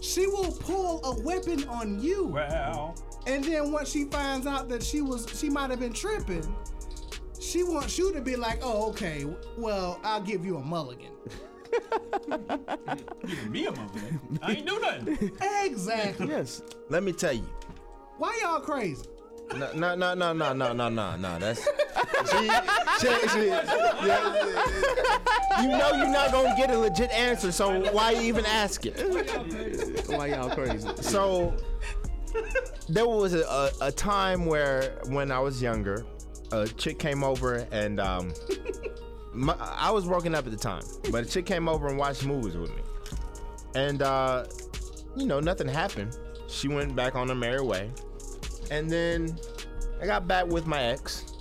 She 0.00 0.26
will 0.28 0.52
pull 0.52 1.04
a 1.04 1.20
weapon 1.22 1.68
on 1.68 2.00
you. 2.00 2.26
Wow. 2.26 2.94
And 3.26 3.44
then 3.44 3.70
once 3.72 3.90
she 3.90 4.04
finds 4.04 4.46
out 4.46 4.68
that 4.68 4.82
she 4.82 5.00
was 5.00 5.26
she 5.38 5.48
might 5.50 5.70
have 5.70 5.80
been 5.80 5.92
tripping, 5.92 6.54
she 7.38 7.62
wants 7.62 7.98
you 7.98 8.12
to 8.12 8.20
be 8.20 8.36
like, 8.36 8.60
oh, 8.62 8.88
okay, 8.90 9.26
well, 9.56 10.00
I'll 10.04 10.20
give 10.20 10.44
you 10.44 10.56
a 10.56 10.62
mulligan. 10.62 11.12
Giving 13.26 13.52
me 13.52 13.66
a 13.66 13.72
moment. 13.72 14.40
I 14.42 14.52
ain't 14.52 14.66
do 14.66 14.78
nothing. 14.80 15.32
Exactly. 15.62 16.28
Yes. 16.28 16.62
Let 16.88 17.02
me 17.02 17.12
tell 17.12 17.32
you. 17.32 17.48
Why 18.18 18.38
y'all 18.42 18.60
crazy? 18.60 19.04
No, 19.56 19.72
no, 19.72 19.94
no, 19.94 20.14
no, 20.14 20.32
no, 20.32 20.52
no, 20.52 20.72
no, 20.72 20.88
no, 20.88 21.16
no. 21.16 21.38
That's 21.38 21.60
she, 22.30 22.38
she, 23.00 23.28
she, 23.28 23.46
yeah, 24.06 24.34
you 25.60 25.68
know 25.68 25.92
you're 25.96 26.08
not 26.08 26.30
gonna 26.30 26.54
get 26.56 26.70
a 26.70 26.78
legit 26.78 27.10
answer, 27.10 27.50
so 27.50 27.80
why 27.92 28.12
you 28.12 28.20
even 28.20 28.46
ask 28.46 28.86
it? 28.86 30.06
Why 30.06 30.26
y'all 30.28 30.50
crazy? 30.50 30.88
So 31.00 31.56
there 32.88 33.06
was 33.06 33.34
a, 33.34 33.42
a, 33.42 33.70
a 33.86 33.92
time 33.92 34.46
where 34.46 34.98
when 35.08 35.30
I 35.30 35.38
was 35.38 35.62
younger, 35.62 36.04
a 36.52 36.66
chick 36.66 36.98
came 36.98 37.22
over 37.22 37.66
and 37.70 38.00
um, 38.00 38.32
my, 39.32 39.54
I 39.58 39.90
was 39.90 40.06
working 40.06 40.34
up 40.34 40.44
at 40.46 40.50
the 40.50 40.58
time, 40.58 40.82
but 41.10 41.24
a 41.24 41.26
chick 41.26 41.46
came 41.46 41.68
over 41.68 41.88
and 41.88 41.96
watched 41.96 42.24
movies 42.24 42.56
with 42.56 42.70
me, 42.70 42.82
and 43.74 44.02
uh, 44.02 44.46
you 45.16 45.26
know 45.26 45.40
nothing 45.40 45.68
happened. 45.68 46.18
She 46.48 46.68
went 46.68 46.96
back 46.96 47.14
on 47.14 47.28
her 47.28 47.34
merry 47.34 47.62
way, 47.62 47.90
and 48.70 48.90
then 48.90 49.38
I 50.02 50.06
got 50.06 50.26
back 50.26 50.46
with 50.46 50.66
my 50.66 50.82
ex, 50.82 51.32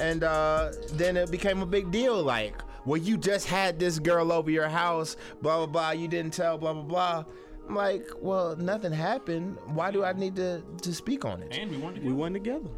and 0.00 0.24
uh, 0.24 0.72
then 0.92 1.16
it 1.16 1.30
became 1.30 1.62
a 1.62 1.66
big 1.66 1.90
deal. 1.90 2.20
Like, 2.22 2.54
well, 2.84 3.00
you 3.00 3.16
just 3.16 3.46
had 3.46 3.78
this 3.78 3.98
girl 3.98 4.32
over 4.32 4.50
your 4.50 4.68
house, 4.68 5.16
blah 5.42 5.58
blah 5.58 5.66
blah. 5.66 5.90
You 5.90 6.08
didn't 6.08 6.32
tell, 6.32 6.58
blah 6.58 6.72
blah 6.72 6.82
blah. 6.82 7.24
I'm 7.68 7.74
like, 7.74 8.08
well, 8.20 8.56
nothing 8.56 8.92
happened. 8.92 9.58
Why 9.66 9.90
do 9.90 10.04
I 10.04 10.12
need 10.12 10.36
to 10.36 10.62
to 10.82 10.92
speak 10.94 11.24
on 11.24 11.42
it? 11.42 11.56
And 11.56 11.70
we 11.70 11.76
weren't 11.78 12.02
We 12.02 12.12
won 12.12 12.32
together. 12.32 12.70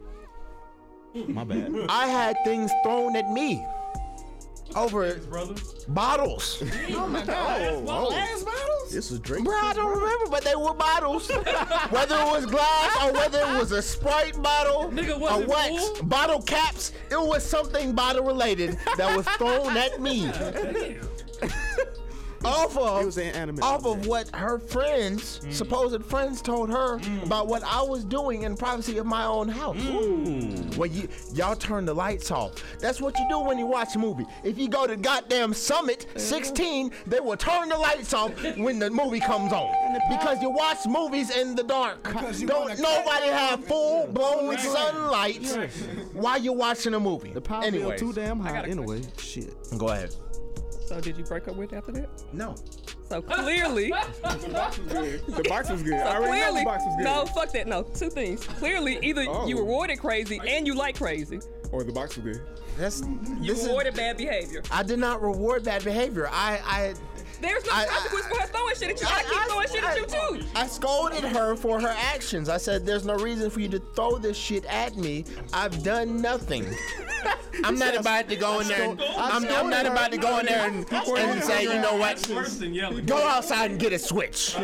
My 1.15 1.45
bad. 1.45 1.75
I 1.89 2.07
had 2.07 2.37
things 2.45 2.71
thrown 2.85 3.17
at 3.17 3.31
me 3.31 3.65
over 4.77 5.15
brother. 5.15 5.55
bottles. 5.89 6.63
Oh 6.93 7.07
my 7.09 7.25
god. 7.25 7.61
Oh, 7.71 7.85
oh. 7.89 8.11
Glass 8.11 8.43
bottles? 8.45 8.93
This 8.93 9.11
was 9.11 9.21
Drake. 9.21 9.45
Bro, 9.45 9.57
I 9.57 9.73
don't 9.73 9.91
remember, 9.91 10.31
but 10.31 10.45
they 10.45 10.55
were 10.55 10.75
bottles. 10.75 11.29
whether 11.91 12.15
it 12.17 12.27
was 12.31 12.47
glass 12.47 13.03
or 13.05 13.13
whether 13.13 13.39
it 13.41 13.59
was 13.59 13.73
a 13.73 13.81
Sprite 13.83 14.41
bottle 14.43 14.91
Nigga, 14.91 15.19
was 15.19 15.33
or 15.33 15.43
it 15.43 15.49
what, 15.49 15.97
full? 15.97 16.07
bottle 16.07 16.43
caps, 16.43 16.93
it 17.11 17.21
was 17.21 17.43
something 17.45 17.95
bottle 17.95 18.25
related 18.25 18.79
that 18.97 19.17
was 19.17 19.27
thrown 19.37 19.77
at 19.77 20.01
me. 20.01 20.31
Off 22.45 22.77
It 22.77 22.83
of 22.83 23.05
was 23.07 23.19
an 23.19 23.35
anime. 23.35 23.63
off 23.63 23.85
of 23.85 24.07
what 24.07 24.29
her 24.35 24.59
friends, 24.59 25.41
Mm. 25.45 25.53
supposed 25.53 26.05
friends, 26.05 26.41
told 26.43 26.71
her 26.71 26.99
mm. 26.99 27.25
about 27.25 27.47
what 27.49 27.63
I 27.65 27.83
was 27.83 28.05
doing 28.05 28.43
in 28.43 28.57
privacy 28.57 28.99
of 28.99 29.07
my 29.07 29.25
own 29.25 29.49
house. 29.49 29.77
Mm. 29.77 30.77
Well, 30.77 30.89
you 30.89 31.09
y'all 31.35 31.57
turn 31.57 31.85
the 31.85 31.95
lights 31.95 32.31
off. 32.31 32.53
That's 32.81 33.01
what 33.01 33.19
you 33.19 33.27
do 33.29 33.39
when 33.41 33.59
you 33.59 33.67
watch 33.67 33.95
a 33.97 33.99
movie. 33.99 34.27
If 34.45 34.59
you 34.59 34.69
go 34.69 34.87
to 34.87 34.97
goddamn 34.97 35.53
Summit 35.55 36.07
mm-hmm. 36.11 36.19
16, 36.19 36.91
they 37.07 37.21
will 37.21 37.37
turn 37.37 37.69
the 37.69 37.79
lights 37.79 38.15
off 38.15 38.31
when 38.57 38.79
the 38.79 38.91
movie 38.91 39.21
comes 39.21 39.53
on 39.53 39.69
because 40.11 40.41
you 40.43 40.51
watch 40.51 40.79
movies 40.87 41.31
in 41.37 41.55
the 41.55 41.63
dark. 41.65 42.03
Don't 42.05 42.79
nobody 42.81 43.29
have 43.29 43.65
full 43.65 44.07
blown 44.09 44.57
sunlight 44.59 45.47
while 46.13 46.39
you're 46.39 46.53
watching 46.55 46.95
a 46.95 47.01
movie. 47.01 47.33
The 47.33 47.41
power 47.41 47.65
anyway, 47.65 47.97
too 47.99 48.13
damn 48.13 48.39
high. 48.41 48.53
got 48.53 48.65
a 48.67 48.71
Anyway, 48.71 49.03
shit. 49.19 49.55
go 49.77 49.89
ahead. 49.89 50.15
So 50.89 51.01
did 51.03 51.19
you 51.19 51.25
break 51.25 51.47
up 51.49 51.57
with 51.57 51.75
after 51.75 51.93
that? 51.93 52.09
No. 52.33 52.55
So 53.11 53.21
clearly, 53.21 53.89
The 54.23 54.49
box 54.53 54.79
was 54.79 54.93
good. 54.93 55.27
The 55.27 55.43
box 55.43 55.69
was 55.71 55.83
good. 55.83 55.93
I 55.95 55.99
so 55.99 56.09
already 56.17 56.23
know 56.23 56.31
clearly, 56.47 56.61
the 56.61 56.65
box 56.65 56.83
was 56.87 56.97
good. 56.97 57.05
no, 57.05 57.27
fuck 57.27 57.53
that. 57.53 57.67
No, 57.67 57.83
two 57.83 58.09
things. 58.09 58.45
Clearly, 58.47 58.99
either 59.03 59.27
Oh. 59.29 59.47
you 59.47 59.59
rewarded 59.59 59.99
crazy 59.99 60.41
and 60.49 60.67
you 60.67 60.75
like 60.75 60.97
crazy. 60.97 61.41
Or 61.73 61.85
the 61.85 61.93
box 61.93 62.17
was 62.17 62.25
good. 62.25 62.43
That's 62.79 63.03
You 63.03 63.53
this 63.53 63.61
is- 63.63 63.67
rewarded 63.67 63.97
bad 63.97 64.17
behavior. 64.17 64.63
I 64.71 64.83
did 64.83 64.99
not 64.99 65.21
reward 65.21 65.63
bad 65.65 65.85
behavior. 65.85 66.27
I 66.33 66.59
I 66.65 66.95
There's 67.43 67.67
no 67.67 67.73
I- 67.73 67.85
consequence 67.85 68.27
for 68.27 68.41
her 68.41 68.47
throwing 68.47 68.75
shit 68.77 68.91
at 68.91 69.01
you. 69.03 69.07
I, 69.11 69.23
keep 69.23 69.43
throwing 69.51 69.69
shit 69.69 69.85
at 69.85 69.97
you 69.99 70.07
too. 70.41 70.47
I 70.57 70.67
scolded 70.67 71.23
her 71.25 71.55
for 71.55 71.79
her 71.81 71.95
actions. 72.15 72.49
I 72.49 72.57
said, 72.57 72.87
"There's 72.87 73.05
no 73.05 73.17
reason 73.17 73.51
for 73.51 73.61
you 73.61 73.69
to 73.69 73.79
throw 73.95 74.17
this 74.17 74.39
shit 74.39 74.65
at 74.65 74.97
me. 74.97 75.25
I've 75.53 75.83
done 75.83 76.23
nothing. 76.23 76.65
I'm 77.65 77.79
not 77.79 77.97
about 77.97 78.29
to 78.29 78.37
go 78.37 78.61
in 78.61 78.69
there. 78.69 78.91
And, 78.91 79.01
I'm, 79.17 79.45
I'm 79.49 79.71
not 79.71 79.87
about 79.87 80.13
to 80.13 80.19
go 80.19 80.39
in 80.39 80.47
there 80.47 80.69
and, 80.69 80.91
and 80.93 81.43
say, 81.45 81.65
you 81.65 81.81
know 81.81 81.97
what? 81.97 82.27
Worse 82.29 82.57
than 82.57 82.75
yelling. 82.75 83.07
Go 83.07 83.17
outside 83.27 83.71
and 83.71 83.81
get 83.81 83.93
a 83.93 83.99
switch. 83.99 84.57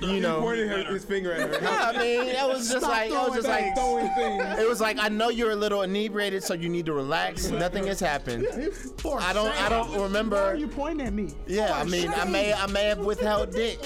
You 0.00 0.20
know. 0.20 0.40
Pointed 0.40 0.68
her, 0.68 0.84
his 0.92 1.04
finger 1.04 1.32
at 1.32 1.40
her. 1.40 1.62
Yeah, 1.62 1.92
I 1.94 1.98
mean, 1.98 2.28
it 2.28 2.48
was 2.48 2.70
just 2.70 2.82
like, 2.82 3.10
it 3.10 3.14
was 3.14 3.34
just 3.34 3.46
throwing 3.46 3.64
like, 3.64 3.74
things, 3.74 4.14
throwing 4.16 4.38
things. 4.38 4.58
it 4.58 4.68
was 4.68 4.80
like, 4.80 4.98
I 4.98 5.08
know 5.08 5.28
you're 5.28 5.52
a 5.52 5.56
little 5.56 5.82
inebriated, 5.82 6.42
so 6.42 6.54
you 6.54 6.68
need 6.68 6.86
to 6.86 6.92
relax. 6.92 7.48
Nothing 7.50 7.86
has 7.86 8.00
happened. 8.00 8.46
I 8.48 9.32
don't, 9.32 9.48
I 9.60 9.68
don't 9.68 9.90
Why 9.90 9.96
are 9.96 10.02
remember. 10.02 10.54
you 10.56 10.68
pointing 10.68 11.06
at 11.06 11.12
me? 11.12 11.30
Yeah, 11.46 11.72
I 11.74 11.84
mean, 11.84 12.10
I 12.10 12.24
may, 12.24 12.52
I 12.52 12.66
may 12.66 12.84
have 12.84 12.98
withheld 12.98 13.52
dick, 13.52 13.80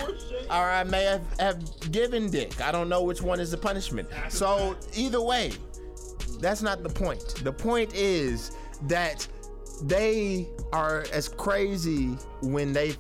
or 0.51 0.55
I 0.55 0.85
may 0.85 1.05
have, 1.05 1.23
have 1.39 1.91
given 1.93 2.31
dick. 2.31 2.61
I 2.61 2.73
don't 2.73 2.89
know 2.89 3.03
which 3.03 3.23
one 3.23 3.41
is 3.41 3.51
the 3.51 3.59
punishment. 3.59 4.09
So 4.29 4.77
either 4.95 5.21
way, 5.21 5.53
that's 6.43 6.61
not 6.61 6.83
the 6.83 6.89
point. 6.89 7.37
The 7.45 7.53
point 7.53 7.95
is 7.95 8.53
that 8.89 9.27
they 9.83 10.49
are 10.73 11.07
as 11.13 11.29
crazy 11.29 12.09
when 12.43 12.73
they 12.73 12.95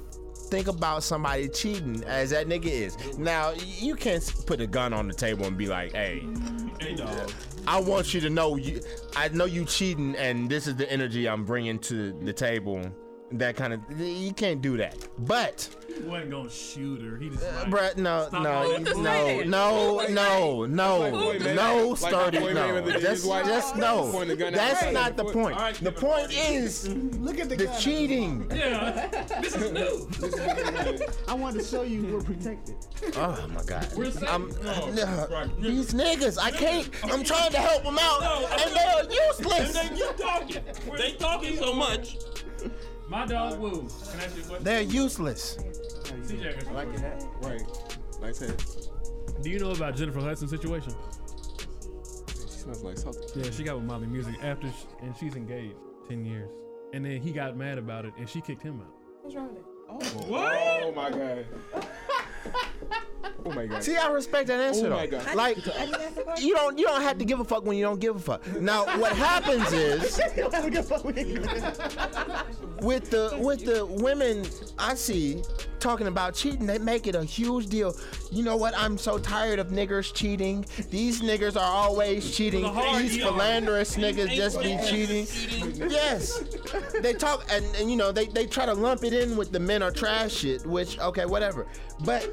think 0.48 0.68
about 0.68 1.02
somebody 1.02 1.48
cheating 1.48 2.04
as 2.04 2.30
that 2.30 2.46
nigga 2.46 2.66
is. 2.66 3.18
Now 3.18 3.52
you 3.56 3.94
can't 3.96 4.22
put 4.46 4.60
a 4.60 4.66
gun 4.66 4.92
on 4.92 5.08
the 5.08 5.14
table 5.14 5.46
and 5.46 5.56
be 5.56 5.66
like, 5.66 5.92
"Hey, 5.92 6.20
Hey. 6.80 6.96
I 7.66 7.80
want 7.80 8.12
you 8.12 8.20
to 8.20 8.30
know 8.30 8.56
you. 8.56 8.80
I 9.16 9.28
know 9.28 9.44
you 9.46 9.64
cheating, 9.64 10.14
and 10.16 10.48
this 10.48 10.66
is 10.66 10.76
the 10.76 10.90
energy 10.90 11.28
I'm 11.28 11.44
bringing 11.44 11.78
to 11.80 12.12
the 12.12 12.32
table." 12.32 12.82
That 13.32 13.56
kind 13.56 13.72
of 13.72 13.80
you 13.98 14.34
can't 14.34 14.60
do 14.60 14.76
that. 14.76 14.96
But 15.20 15.68
He 15.94 16.08
wasn't 16.08 16.30
gonna 16.30 16.50
shoot 16.50 17.00
her. 17.02 17.16
He 17.16 17.28
just 17.30 17.42
uh, 17.44 17.52
like, 17.64 17.68
bruh, 17.68 17.96
no, 17.96 18.28
no, 18.32 18.78
no, 18.78 19.42
no, 19.42 19.42
no, 19.42 20.06
no, 20.08 20.64
no, 20.66 20.98
Like 20.98 21.10
Floyd 21.12 21.40
Mayweather. 21.42 21.54
no, 21.54 21.88
Like 21.88 21.98
sturdy, 21.98 22.38
no. 22.38 22.44
Mayweather 22.46 22.84
did 22.92 23.02
his 23.02 23.24
Just, 23.24 23.46
just 23.46 23.76
no. 23.76 24.10
Point 24.12 24.28
the 24.28 24.36
gun 24.36 24.54
at 24.54 24.54
That's 24.80 24.92
not 24.92 25.16
the 25.16 25.24
point. 25.24 25.56
The 25.82 25.92
point 25.92 26.32
is 26.32 26.88
Look 26.88 27.38
at 27.38 27.48
the 27.48 27.56
the 27.56 27.66
cheating. 27.78 28.50
Yeah, 28.54 29.08
this 29.40 29.54
is 29.54 29.70
new. 29.72 30.08
I 31.28 31.34
wanted 31.34 31.60
to 31.60 31.66
show 31.66 31.82
you 31.82 32.04
we're 32.06 32.20
protected. 32.22 32.76
Oh 33.16 33.46
my 33.54 33.62
God. 33.64 33.88
We're 33.96 34.10
safe. 34.10 34.28
I'm, 34.28 34.50
Oh, 34.64 34.90
no, 34.94 35.26
right. 35.30 35.60
these 35.60 35.92
niggas, 35.92 36.38
I 36.40 36.50
can't. 36.50 36.88
I'm 37.04 37.22
trying 37.24 37.50
to 37.52 37.58
help 37.58 37.82
them 37.84 37.98
out, 38.00 38.22
and 38.60 38.74
they 38.74 38.80
are 38.80 39.00
And 39.00 39.12
useless. 39.12 39.72
they 39.74 39.88
keep 39.96 40.16
talking. 40.16 40.62
They 40.96 41.12
talking 41.12 41.56
so 41.56 41.72
much. 41.74 42.16
My 43.12 43.26
dog 43.26 43.58
Woo. 43.58 43.86
Can 44.10 44.20
I 44.20 44.24
ask 44.24 44.36
you 44.36 44.42
a 44.42 44.46
question? 44.46 44.64
They're 44.64 44.80
useless. 44.80 45.58
CJ, 46.04 46.66
I 46.66 46.72
like 46.72 46.88
your 46.92 47.00
hat. 47.00 47.22
Right. 47.42 47.62
Nice 48.22 48.38
hair. 48.38 48.56
Do 49.42 49.50
you 49.50 49.58
know 49.58 49.72
about 49.72 49.96
Jennifer 49.96 50.20
Hudson's 50.20 50.50
situation? 50.50 50.94
She 52.28 52.46
smells 52.46 52.82
like 52.82 52.96
something. 52.96 53.22
Yeah, 53.36 53.50
she 53.50 53.64
got 53.64 53.76
with 53.76 53.84
Mali 53.84 54.06
Music 54.06 54.36
after, 54.42 54.70
sh 54.70 54.86
and 55.02 55.14
she's 55.14 55.36
engaged 55.36 55.76
ten 56.08 56.24
years. 56.24 56.48
And 56.94 57.04
then 57.04 57.20
he 57.20 57.32
got 57.32 57.54
mad 57.54 57.76
about 57.76 58.06
it, 58.06 58.14
and 58.16 58.26
she 58.26 58.40
kicked 58.40 58.62
him 58.62 58.80
out. 58.80 58.94
What's 59.20 59.36
wrong 59.36 59.48
with 59.48 59.58
it? 59.58 60.26
What? 60.30 60.56
Oh, 60.56 60.80
oh 60.84 60.92
my 60.92 61.10
god. 61.10 61.46
Oh 63.44 63.52
my 63.52 63.66
god. 63.66 63.82
See, 63.82 63.96
I 63.96 64.08
respect 64.08 64.48
that 64.48 64.60
answer 64.60 64.86
Oh 64.86 64.90
though. 64.90 64.96
my 64.96 65.06
God. 65.06 65.34
Like, 65.34 65.58
you 66.40 66.54
don't 66.54 66.78
you 66.78 66.84
don't 66.84 67.02
have 67.02 67.18
to 67.18 67.24
give 67.24 67.40
a 67.40 67.44
fuck 67.44 67.64
when 67.64 67.76
you 67.76 67.84
don't 67.84 68.00
give 68.00 68.16
a 68.16 68.18
fuck. 68.18 68.46
Now, 68.60 68.84
what 68.98 69.12
happens 69.12 69.72
is 69.72 70.20
with 72.80 73.10
the 73.10 73.36
with 73.40 73.64
the 73.64 73.86
women 73.86 74.44
I 74.78 74.94
see 74.94 75.42
talking 75.80 76.06
about 76.06 76.34
cheating, 76.34 76.64
they 76.66 76.78
make 76.78 77.06
it 77.08 77.14
a 77.16 77.24
huge 77.24 77.66
deal. 77.66 77.94
You 78.30 78.44
know 78.44 78.56
what? 78.56 78.72
I'm 78.76 78.96
so 78.96 79.18
tired 79.18 79.58
of 79.58 79.68
niggers 79.68 80.14
cheating. 80.14 80.64
These 80.90 81.22
niggers 81.22 81.56
are 81.56 81.60
always 81.64 82.34
cheating. 82.36 82.62
With 82.62 82.98
These 82.98 83.22
philanderous 83.22 83.94
These 83.96 84.04
niggas 84.04 84.30
just 84.36 84.60
be 84.60 84.78
cheating. 84.88 85.26
cheating. 85.26 85.90
Yes. 85.90 86.42
They 87.00 87.12
talk 87.14 87.44
and, 87.50 87.64
and 87.76 87.90
you 87.90 87.96
know 87.96 88.12
they, 88.12 88.26
they 88.26 88.46
try 88.46 88.66
to 88.66 88.74
lump 88.74 89.02
it 89.04 89.12
in 89.12 89.36
with 89.36 89.50
the 89.52 89.60
men 89.60 89.82
are 89.82 89.90
trash 89.90 90.32
shit, 90.34 90.64
which 90.66 90.98
okay, 91.00 91.26
whatever. 91.26 91.66
But 92.04 92.30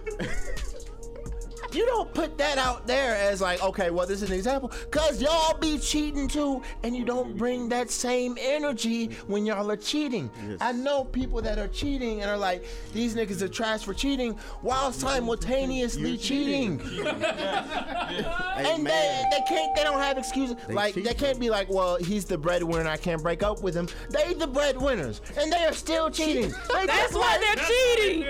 you 1.73 1.85
don't 1.85 2.13
put 2.13 2.37
that 2.37 2.57
out 2.57 2.87
there 2.87 3.15
as 3.15 3.41
like, 3.41 3.63
okay, 3.63 3.89
well, 3.89 4.07
this 4.07 4.21
is 4.21 4.29
an 4.29 4.35
example, 4.35 4.71
cause 4.91 5.21
y'all 5.21 5.57
be 5.57 5.77
cheating 5.77 6.27
too, 6.27 6.61
and 6.83 6.95
you 6.95 7.05
don't 7.05 7.37
bring 7.37 7.69
that 7.69 7.89
same 7.89 8.37
energy 8.39 9.07
when 9.27 9.45
y'all 9.45 9.69
are 9.69 9.77
cheating. 9.77 10.29
I 10.61 10.71
know 10.71 11.03
people 11.03 11.41
that 11.41 11.57
are 11.57 11.67
cheating 11.67 12.21
and 12.21 12.29
are 12.29 12.37
like, 12.37 12.65
these 12.93 13.15
niggas 13.15 13.41
are 13.41 13.47
trash 13.47 13.83
for 13.83 13.93
cheating, 13.93 14.33
while 14.61 14.91
simultaneously 14.91 16.17
cheating. 16.17 16.79
and 16.81 18.85
they, 18.85 19.23
they 19.31 19.41
can't, 19.47 19.75
they 19.75 19.83
don't 19.83 19.99
have 19.99 20.17
excuses. 20.17 20.55
like 20.69 20.95
they 20.95 21.13
can't 21.13 21.39
be 21.39 21.49
like, 21.49 21.69
well, 21.69 21.97
he's 21.97 22.25
the 22.25 22.37
breadwinner, 22.37 22.89
I 22.89 22.97
can't 22.97 23.21
break 23.21 23.43
up 23.43 23.61
with 23.61 23.75
him. 23.75 23.87
They 24.09 24.33
the 24.33 24.47
breadwinners, 24.47 25.21
and 25.37 25.51
they 25.51 25.65
are 25.65 25.73
still 25.73 26.09
cheating. 26.09 26.53
They 26.69 26.85
That's 26.85 27.13
just 27.13 27.15
why 27.15 27.37
they're 27.39 27.65
cheating. 27.65 28.21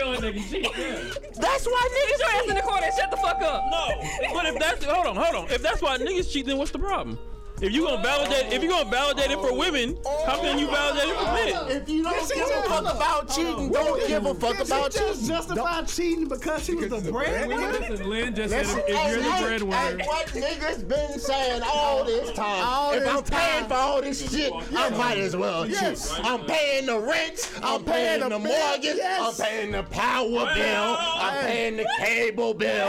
That's 1.36 1.65
why 1.65 1.89
niggas 1.93 2.25
are 2.25 2.41
ass 2.41 2.50
in 2.50 2.55
the 2.55 2.62
corner 2.62 2.88
shut 2.98 3.12
the 3.12 3.17
fuck 3.17 3.28
up. 3.38 3.63
No, 3.69 3.88
but 4.33 4.45
if 4.45 4.59
that's 4.59 4.83
hold 4.86 5.05
on, 5.07 5.15
hold 5.15 5.36
on. 5.36 5.51
If 5.51 5.62
that's 5.62 5.81
why 5.81 5.98
niggas 5.98 6.31
cheat, 6.31 6.45
then 6.45 6.57
what's 6.57 6.71
the 6.71 6.79
problem? 6.79 7.17
If 7.62 7.74
you 7.74 7.84
gonna 7.86 8.01
validate, 8.01 8.54
if 8.54 8.63
you 8.63 8.70
gonna 8.70 8.89
validate 8.89 9.32
it 9.32 9.39
for 9.39 9.54
women, 9.54 9.98
how 10.25 10.39
can 10.39 10.58
you 10.58 10.68
validate 10.68 11.10
it 11.10 11.18
for 11.18 11.25
men? 11.25 11.82
If 11.82 11.89
you 11.89 12.04
don't 12.04 12.30
give 12.34 12.48
a 12.48 12.63
fuck 12.63 12.96
about 12.96 13.30
cheating, 13.30 13.70
don't 13.70 14.08
give 14.08 14.25
a 14.25 14.34
fuck 14.34 14.58
Did 14.58 14.68
she 14.68 14.74
about 14.74 14.92
just 14.94 15.13
cheating. 15.22 15.28
justify 15.28 15.82
cheating 15.84 16.28
because 16.30 16.63
she 16.63 16.75
was 16.75 17.04
the 17.04 17.12
breadwinner? 17.12 17.72
Listen, 17.74 18.10
Lynn 18.10 18.34
just 18.36 18.51
said 18.54 18.66
Listen, 18.66 18.80
if, 18.88 18.89
if 18.89 19.12
you're 19.12 19.24
the 19.24 19.66
breadwinner. 19.66 20.04
hey, 20.04 20.08
what 20.08 20.28
niggas 20.28 20.88
been 20.88 21.20
saying 21.20 21.62
all 21.70 22.06
this 22.06 22.32
time? 22.32 22.63
All 22.66 22.94
if 22.94 23.04
this 23.04 23.10
I'm 23.13 23.24
paying 23.24 23.60
time. 23.62 23.68
for 23.70 23.75
all 23.75 24.01
this 24.01 24.32
shit, 24.32 24.54
I 24.78 24.89
might 24.92 25.18
as 25.18 25.36
well 25.36 25.68
Yes. 25.68 26.16
cheat. 26.16 26.25
I'm 26.25 26.46
paying 26.46 26.86
the 26.86 26.98
rent. 27.00 27.51
I'm, 27.62 27.84
paying, 27.84 28.22
the, 28.22 28.30
mortgage. 28.39 28.84
yes. 28.84 29.38
I'm 29.39 29.46
paying 29.46 29.72
the 29.72 29.84
power 29.84 30.30
bill. 30.56 30.96
I'm 30.98 31.46
paying 31.46 31.75
the 31.78 31.86
cable 32.00 32.54
bill. 32.54 32.88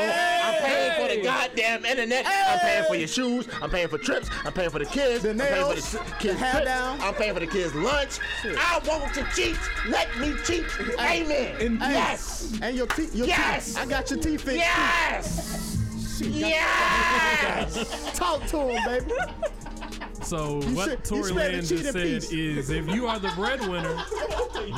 I'm 0.63 0.69
paying 0.71 1.09
for 1.09 1.15
the 1.15 1.23
goddamn 1.23 1.85
internet. 1.85 2.27
I'm 2.27 2.59
paying 2.61 2.85
for 2.85 2.95
your 2.95 3.09
shoes. 3.09 3.49
I'm 3.63 3.71
paying 3.71 3.89
for 3.89 3.99
trips. 3.99 4.29
I'm 4.45 4.53
paying 4.53 4.71
for 4.71 4.79
the 4.79 4.85
kids. 4.87 5.23
The 5.23 5.31
I'm 5.31 5.39
paying 5.39 5.65
for 5.65 5.75
the 5.75 5.81
the 5.81 6.15
kids' 6.19 6.39
hair 6.41 6.53
trips. 6.53 6.67
down. 6.67 7.01
I'm 7.01 7.15
paying 7.15 7.35
for 7.35 7.41
the 7.41 7.47
kids' 7.47 7.75
lunch. 7.75 8.19
I 8.45 8.81
want 8.87 9.15
to 9.15 9.27
cheat. 9.35 9.57
Let 9.89 10.09
me 10.19 10.35
cheat. 10.45 10.65
Amen. 10.99 11.57
And- 11.61 11.79
yes. 11.81 12.59
And 12.63 12.77
your 12.77 12.87
teeth. 12.87 13.15
Your 13.15 13.27
Yes. 13.27 13.67
Teeth. 13.75 13.79
I 13.79 13.87
got 13.87 14.11
your 14.11 14.21
teeth 14.21 14.41
fixed. 14.43 14.59
Yes. 14.59 15.77
Yes. 16.21 18.13
Talk 18.19 18.45
to 18.49 18.59
him, 18.69 18.85
baby. 18.85 19.13
So 20.23 20.61
You 20.63 20.75
what 20.77 20.91
should- 20.91 21.05
Tory 21.05 21.23
should 21.23 21.37
have 21.39 21.53
Land 21.53 21.67
just 21.67 21.85
said 21.93 21.97
is, 21.97 22.71
if 22.71 22.89
you 22.89 23.07
are 23.07 23.19
the 23.19 23.31
breadwinner, 23.37 24.05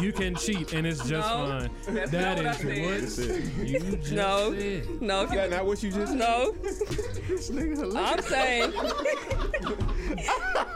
you 0.01 0.13
can 0.13 0.35
cheat 0.37 0.73
and 0.73 0.87
it's 0.87 1.01
just 1.01 1.29
No, 1.29 1.47
fine. 1.47 1.71
that's 1.95 2.11
That 2.11 2.37
not 2.37 2.37
what 2.37 2.47
I 2.47 2.51
is 2.51 3.15
said. 3.15 3.29
what 3.59 3.67
you 3.67 3.79
just 3.97 4.13
No, 4.13 4.55
said. 4.55 5.03
no. 5.03 5.23
If 5.23 5.31
Is 5.31 5.35
that 5.37 5.51
not 5.51 5.67
what 5.67 5.83
you 5.83 5.91
just 5.91 6.13
said. 6.13 6.19
no, 6.19 6.53
This 6.63 7.51
nigga 7.51 7.77
hilarious. 7.77 7.95
I'm 7.97 8.23
saying 8.23 8.73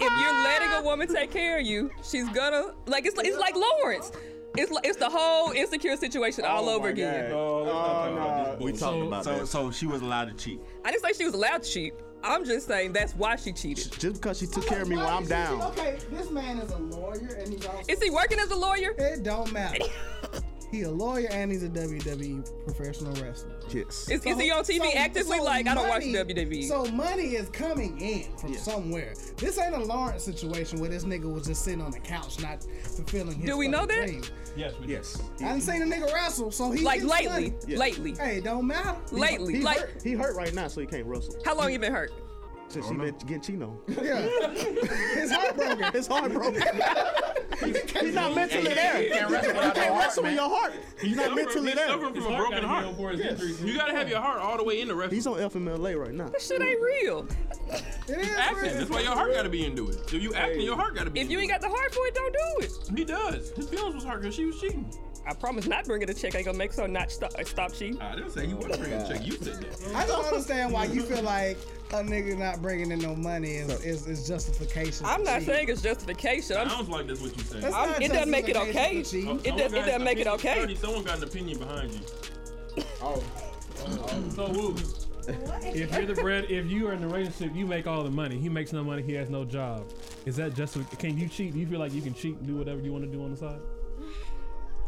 if 0.01 0.21
you're 0.21 0.45
letting 0.45 0.73
a 0.73 0.83
woman 0.83 1.09
take 1.09 1.31
care 1.31 1.59
of 1.59 1.67
you, 1.67 1.91
she's 2.03 2.29
gonna 2.31 2.75
like 2.87 3.07
it's 3.07 3.19
it's 3.19 3.39
like 3.39 3.55
Lawrence. 3.55 4.13
It's 4.59 4.73
like, 4.73 4.87
it's 4.87 4.97
the 4.97 5.11
whole 5.11 5.51
insecure 5.53 5.97
situation 5.99 6.45
all 6.47 6.69
oh 6.71 6.77
over 6.77 6.89
again. 6.89 7.31
Oh, 7.31 7.67
oh, 7.69 8.57
no. 8.59 8.65
We 8.65 8.71
talked 8.73 8.81
So- 8.81 9.07
about 9.07 9.25
so, 9.25 9.45
so 9.45 9.71
she 9.71 9.87
was 9.87 10.01
allowed 10.01 10.29
to 10.29 10.35
cheat. 10.35 10.61
I 10.85 10.91
didn't 10.91 11.03
say 11.05 11.13
she 11.13 11.25
was 11.27 11.35
allowed 11.35 11.63
to 11.63 11.71
cheat. 11.71 11.93
I'm 12.23 12.45
just 12.45 12.67
saying 12.67 12.93
that's 12.93 13.15
why 13.15 13.37
she 13.37 13.53
cheated. 13.53 13.93
Just 13.99 14.17
because 14.21 14.39
she 14.39 14.47
took 14.47 14.67
care 14.67 14.83
of 14.83 14.89
me 14.89 14.97
while 14.97 15.09
I'm 15.09 15.27
down. 15.27 15.63
Okay, 15.63 15.99
this 16.11 16.31
man 16.31 16.59
is 16.59 16.71
a 16.73 16.79
lawyer 16.79 17.37
and 17.39 17.53
he's 17.53 17.65
also. 17.65 17.83
Is 17.89 18.03
he 18.03 18.11
working 18.11 18.39
as 18.39 18.51
a 18.51 18.57
lawyer? 18.57 18.95
It 18.99 19.23
don't 19.23 19.53
matter. 19.53 19.85
he 20.77 20.83
a 20.83 20.91
lawyer 20.91 21.29
and 21.31 21.51
he's 21.51 21.63
a 21.63 21.69
WWE 21.69 22.49
professional 22.65 23.13
wrestler. 23.23 23.53
Yes. 23.71 24.09
Is, 24.11 24.25
is 24.25 24.39
he 24.41 24.51
on 24.51 24.63
TV 24.65 24.95
actively? 24.95 25.41
like 25.41 25.67
I 25.67 25.75
don't 25.75 25.89
watch 25.89 26.03
WWE. 26.03 26.65
So 26.69 26.85
money 26.93 27.35
is 27.37 27.49
coming 27.49 28.01
in 28.01 28.37
from 28.37 28.53
Yeah. 28.53 28.59
somewhere. 28.61 29.15
This 29.37 29.59
ain't 29.59 29.75
a 29.75 29.83
Lawrence 29.83 30.23
situation 30.25 30.79
where 30.81 30.91
this 30.91 31.05
nigga 31.05 31.33
was 31.33 31.47
just 31.47 31.65
sitting 31.65 31.81
on 31.81 31.91
the 31.91 31.99
couch 32.01 32.41
not 32.41 32.63
fulfilling 32.83 33.37
his 33.39 33.51
Do 33.51 33.57
we 33.57 33.69
know 33.69 33.87
that? 33.87 34.07
dream. 34.07 34.23
Yes, 34.57 34.75
we 34.81 34.87
Yes. 34.93 35.21
I 35.41 35.45
didn't 35.53 35.63
seen 35.63 35.83
a 35.83 35.87
nigga 35.87 36.13
wrestle, 36.13 36.51
so 36.51 36.71
he 36.71 36.83
like 36.85 37.03
lately, 37.03 37.29
money. 37.29 37.53
Yeah. 37.67 37.79
lately, 37.79 38.15
Hey, 38.15 38.41
don't 38.41 38.67
matter. 38.67 38.97
lately, 39.13 39.57
He 39.57 39.63
like 39.63 39.79
hurt. 39.79 40.03
He 40.03 40.13
hurt 40.13 40.37
right 40.37 40.55
now, 40.55 40.69
so 40.69 40.81
he 40.81 40.87
can't 40.87 41.07
wrestle. 41.07 41.37
how 41.45 41.55
long 41.57 41.73
you 41.73 41.79
been 41.79 41.93
hurt? 41.93 42.13
Since 42.69 42.87
oh, 42.87 42.91
she 42.91 42.97
been 42.97 43.15
getting 43.19 43.41
cheated 43.41 43.63
on. 43.63 43.79
Yeah, 43.89 44.23
his 45.15 45.31
heart 45.31 45.57
broken. 45.57 45.93
His 45.93 46.07
heart. 46.07 46.33
He's 48.01 48.15
not 48.15 48.35
mentally 48.35 48.75
there. 48.75 49.03
You 49.03 49.11
can't 49.13 49.31
wrestle 49.31 49.55
without 49.55 49.75
can't 49.75 49.95
wrestle 49.99 50.23
with 50.25 50.35
your 50.35 50.49
heart. 50.49 50.73
He's 51.01 51.17
not 51.17 51.35
mentally 51.35 51.67
He's 51.67 51.75
there. 51.75 51.89
suffering 51.89 52.15
from 52.15 52.35
a 52.35 52.37
broken 52.37 52.65
heart. 52.65 53.19
You 53.65 53.77
gotta 53.77 53.93
have 53.93 54.09
your 54.09 54.21
heart 54.21 54.41
all 54.41 54.57
the 54.57 54.65
way 54.65 54.81
in 54.81 54.89
the 54.89 54.95
wrestling. 54.95 55.15
He's 55.15 55.27
on 55.27 55.39
FMLA 55.39 55.99
right 55.99 56.13
now. 56.13 56.29
This 56.29 56.47
shit 56.49 56.61
ain't 56.61 56.81
real. 56.81 57.27
It 58.09 58.19
is 58.19 58.31
acting. 58.37 58.63
real. 58.63 58.75
That's 58.75 58.91
why 58.91 59.01
your 59.01 59.15
heart 59.15 59.33
gotta 59.33 59.49
be 59.49 59.65
into 59.65 59.89
it. 59.89 60.13
If 60.13 60.23
you 60.23 60.35
acting, 60.35 60.63
your 60.63 60.77
heart 60.77 60.95
gotta 60.95 61.11
be. 61.11 61.21
If 61.21 61.31
you 61.31 61.39
ain't 61.39 61.51
got 61.51 61.61
the 61.61 61.69
heart 61.69 61.95
for 61.95 62.07
it, 62.07 62.15
don't 62.15 62.33
do 62.33 62.67
it. 62.67 62.99
He 62.99 63.05
does. 63.05 63.51
His 63.51 63.69
feelings 63.69 63.95
was 63.95 64.05
hurt 64.05 64.21
because 64.21 64.35
she 64.35 64.45
was 64.45 64.61
cheating. 64.61 64.91
I 65.27 65.35
promise 65.35 65.67
not 65.67 65.85
bringing 65.87 66.09
a 66.09 66.15
check 66.15 66.35
ain't 66.37 66.47
gonna 66.47 66.57
make 66.57 66.73
so 66.73 66.87
not 66.87 67.11
stop, 67.11 67.33
stop 67.45 67.73
cheating. 67.73 67.99
Ah, 68.01 68.13
I 68.13 68.17
didn't 68.17 68.31
say 68.31 68.47
he 68.47 68.55
wasn't 68.55 68.79
bringing 68.79 69.01
a 69.01 69.09
check. 69.09 69.27
You 69.27 69.33
said 69.33 69.61
that. 69.61 69.95
I 69.95 70.07
don't 70.07 70.25
understand 70.25 70.73
why 70.73 70.85
you 70.85 71.03
feel 71.03 71.23
like 71.23 71.59
a 71.91 71.97
nigga 71.97 72.39
not 72.39 72.63
bringing 72.63 72.93
in 72.93 73.01
no 73.01 73.17
money 73.17 73.57
is, 73.57 73.69
is, 73.85 74.07
is 74.07 74.27
justification. 74.27 75.05
I'm 75.05 75.25
not 75.25 75.41
cheating. 75.41 75.55
saying 75.55 75.69
it's 75.69 75.83
justification. 75.83 76.57
I'm, 76.57 76.69
Sounds 76.69 76.89
like 76.89 77.07
that's 77.09 77.21
what 77.21 77.37
you 77.37 77.43
said. 77.43 77.63
That's 77.63 77.73
not 77.75 78.01
it 78.01 78.13
doesn't 78.13 78.31
make 78.31 78.49
it 78.49 78.57
okay. 78.57 78.97
Oh, 79.27 79.41
it 79.43 79.57
does- 79.57 79.73
it 79.73 79.85
doesn't 79.85 80.05
make 80.05 80.19
it 80.19 80.27
okay. 80.29 80.59
Already, 80.59 80.77
someone 80.77 81.03
got 81.03 81.19
an 81.19 81.25
opinion 81.25 81.59
behind 81.59 81.93
you. 81.93 82.01
Oh. 83.03 83.23
Oh, 83.79 84.09
oh. 84.09 84.29
So 84.31 84.47
who? 84.47 84.77
If 85.29 85.93
you're 85.93 86.07
the 86.07 86.15
bread, 86.15 86.47
if 86.51 86.67
you 86.67 86.87
are 86.87 86.93
in 86.93 87.01
the 87.01 87.09
relationship, 87.09 87.55
you 87.55 87.67
make 87.67 87.89
all 87.89 88.05
the 88.05 88.11
money. 88.11 88.39
He 88.39 88.49
makes 88.49 88.73
no 88.73 88.85
money. 88.85 89.03
He 89.03 89.13
has 89.15 89.29
no 89.29 89.45
job. 89.45 89.91
Is 90.25 90.37
that 90.37 90.55
just? 90.55 90.77
Can 90.99 91.19
you 91.19 91.29
cheat? 91.29 91.53
Do 91.53 91.59
you 91.59 91.67
feel 91.67 91.81
like 91.81 91.93
you 91.93 92.01
can 92.01 92.15
cheat 92.15 92.37
and 92.37 92.47
do 92.47 92.55
whatever 92.55 92.81
you 92.81 92.93
want 92.93 93.05
to 93.05 93.11
do 93.11 93.25
on 93.25 93.33
the 93.33 93.37
side? 93.37 93.59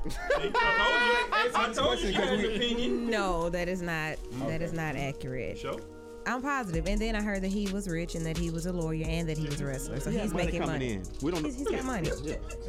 I 0.06 1.50
told 1.50 1.54
you. 1.54 1.60
I 1.60 1.72
told 1.74 1.98
you 2.00 2.06
she 2.08 2.12
had 2.12 2.38
an 2.38 2.44
opinion. 2.44 3.10
No, 3.10 3.48
that 3.50 3.68
is 3.68 3.82
not 3.82 4.16
that 4.46 4.62
is 4.62 4.72
not 4.72 4.96
accurate. 4.96 5.58
Show. 5.58 5.78
I'm 6.26 6.42
positive. 6.42 6.86
And 6.86 7.00
then 7.00 7.16
I 7.16 7.22
heard 7.22 7.42
that 7.42 7.48
he 7.50 7.68
was 7.72 7.88
rich 7.88 8.14
and 8.14 8.26
that 8.26 8.36
he 8.36 8.50
was 8.50 8.66
a 8.66 8.72
lawyer 8.72 9.06
and 9.08 9.26
that 9.30 9.38
he 9.38 9.46
was 9.46 9.60
a 9.62 9.66
wrestler. 9.66 9.98
So 9.98 10.10
He 10.10 10.18
he's 10.18 10.32
money 10.32 10.44
making 10.44 10.60
money. 10.60 10.92
in. 10.94 11.02
We 11.22 11.30
don't. 11.30 11.42
He's, 11.42 11.56
he's 11.56 11.68
got 11.68 11.84
money. 11.84 12.10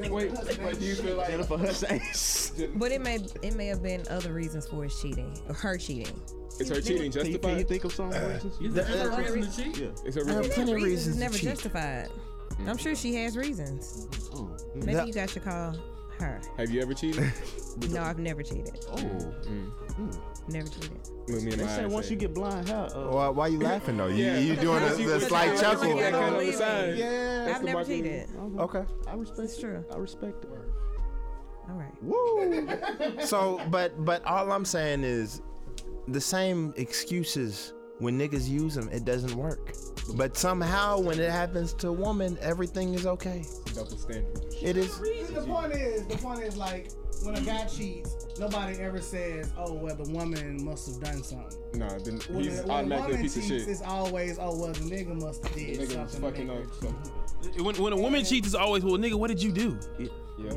Wait, 0.09 0.31
but 0.33 0.79
do 0.79 0.85
you 0.85 0.95
feel 0.95 1.17
like 1.17 1.27
Jennifer 1.29 1.57
Hudson. 1.57 1.99
But 2.75 2.91
it 2.93 3.01
may 3.01 3.15
it 3.41 3.55
may 3.55 3.65
have 3.67 3.83
been 3.83 4.03
other 4.09 4.31
reasons 4.33 4.67
for 4.67 4.83
his 4.83 4.97
cheating 5.01 5.37
or 5.49 5.55
her 5.55 5.77
cheating. 5.77 6.13
is 6.59 6.69
her 6.69 6.79
cheating 6.81 7.11
Can 7.11 7.25
you, 7.25 7.37
can 7.39 7.57
you 7.57 7.63
think 7.65 7.83
of 7.83 7.91
some 7.93 8.09
reasons? 8.11 8.45
Uh, 8.61 8.63
is 8.65 8.73
there 8.73 8.85
ever 8.87 9.21
a 9.23 9.31
reason 9.33 9.51
to 9.51 9.63
cheat? 9.73 9.77
Yeah. 9.77 10.07
Is 10.07 10.15
her 10.15 10.21
I 10.25 10.31
have 10.33 10.37
reason? 10.39 10.53
plenty 10.53 10.71
of 10.71 10.75
Reasons 10.77 11.07
reasons 11.07 11.17
never 11.19 11.37
cheat. 11.37 11.49
justified. 11.49 12.09
I'm 12.65 12.77
sure 12.77 12.95
she 12.95 13.13
has 13.15 13.35
reasons. 13.37 14.07
Oh. 14.33 14.55
Maybe 14.75 14.93
That- 14.93 15.07
you 15.07 15.13
guys 15.13 15.31
should 15.31 15.43
call 15.43 15.75
her. 16.19 16.41
Have 16.57 16.69
you 16.69 16.81
ever 16.81 16.93
cheated? 16.93 17.31
No, 17.91 18.01
I've 18.01 18.19
never 18.19 18.43
cheated. 18.43 18.77
Oh. 18.91 19.33
Never 20.49 20.67
cheated. 20.67 20.91
Look 21.29 21.43
me 21.43 21.53
in 21.53 21.59
They 21.59 21.63
my 21.63 21.75
say 21.75 21.85
once 21.85 22.07
say 22.07 22.13
you 22.15 22.17
get 22.17 22.33
blind, 22.33 22.67
how? 22.67 22.85
Uh, 22.87 23.07
Why, 23.11 23.29
why 23.29 23.47
you 23.47 23.59
laughing 23.59 23.95
though? 23.95 24.07
You, 24.07 24.25
Yeah. 24.25 24.37
you 24.39 24.55
doing 24.57 24.83
a, 24.83 24.89
the, 24.89 25.01
you 25.01 25.07
the 25.07 25.19
put 25.19 25.27
slight 25.29 25.57
chuckle? 25.57 25.95
that 25.97 26.11
kind 26.11 26.15
on 26.15 26.31
the 26.33 26.37
Believe 26.39 26.53
me. 26.53 26.55
side. 26.59 26.97
yeah. 26.97 27.53
I've 27.55 27.63
never 27.63 27.83
cheated. 27.85 28.29
Okay. 28.57 28.83
I 29.07 29.13
respect 29.13 29.39
It's 29.39 29.57
true. 29.59 29.85
I 29.93 29.97
respect 29.97 30.43
it. 30.43 30.49
All 31.69 31.75
right. 31.75 32.03
Woo! 32.03 32.67
So, 33.25 33.61
but 33.69 34.03
but 34.03 34.25
all 34.25 34.51
I'm 34.51 34.65
saying 34.65 35.03
is, 35.05 35.41
the 36.09 36.19
same 36.21 36.73
excuses 36.75 37.73
when 37.99 38.17
niggas 38.19 38.47
use 38.49 38.75
them, 38.75 38.89
it 38.89 39.05
doesn't 39.05 39.35
work. 39.35 39.73
But 40.15 40.35
somehow, 40.35 40.99
when 40.99 41.19
it 41.19 41.29
happens 41.29 41.73
to 41.75 41.89
a 41.89 41.93
woman, 41.93 42.37
everything 42.41 42.93
is 42.95 43.05
okay. 43.05 43.45
Double 43.75 43.91
standard. 43.97 44.43
It 44.61 44.75
is. 44.77 44.97
The 45.29 45.41
point 45.47 45.73
is, 45.73 46.05
the 46.07 46.17
point 46.17 46.41
is 46.41 46.57
like 46.57 46.91
when 47.23 47.35
a 47.35 47.41
guy 47.41 47.65
cheats, 47.65 48.15
nobody 48.39 48.77
ever 48.79 49.01
says, 49.01 49.51
"Oh, 49.57 49.73
well, 49.73 49.95
the 49.95 50.09
woman 50.11 50.63
must 50.65 50.87
have 50.87 51.03
done 51.03 51.21
something." 51.23 51.59
Nah, 51.75 51.89
then 51.99 52.19
When 52.29 52.43
he's 52.45 52.59
a, 52.59 52.63
when 52.63 52.69
a 52.69 52.73
automatically 52.73 52.95
a 52.95 53.17
woman 53.17 53.21
piece 53.21 53.35
of 53.35 53.41
cheats, 53.43 53.63
shit. 53.65 53.69
it's 53.71 53.81
always, 53.83 54.39
"Oh, 54.39 54.57
well, 54.59 54.71
the 54.73 54.79
nigga 54.79 55.21
must 55.21 55.43
have 55.45 55.53
did 55.55 55.79
Nigga 55.79 56.03
was 56.03 56.11
something." 56.11 56.21
to 56.21 56.27
fucking 56.27 56.49
up. 56.49 56.57
her 56.57 56.73
something. 56.81 57.63
When, 57.63 57.75
when 57.75 57.93
a 57.93 57.97
woman 57.97 58.23
cheats, 58.25 58.47
it's 58.47 58.55
always, 58.55 58.83
well, 58.83 58.97
nigga, 58.97 59.13
what 59.15 59.27
did 59.27 59.41
you 59.43 59.51
do? 59.51 59.77
Yeah. 60.43 60.53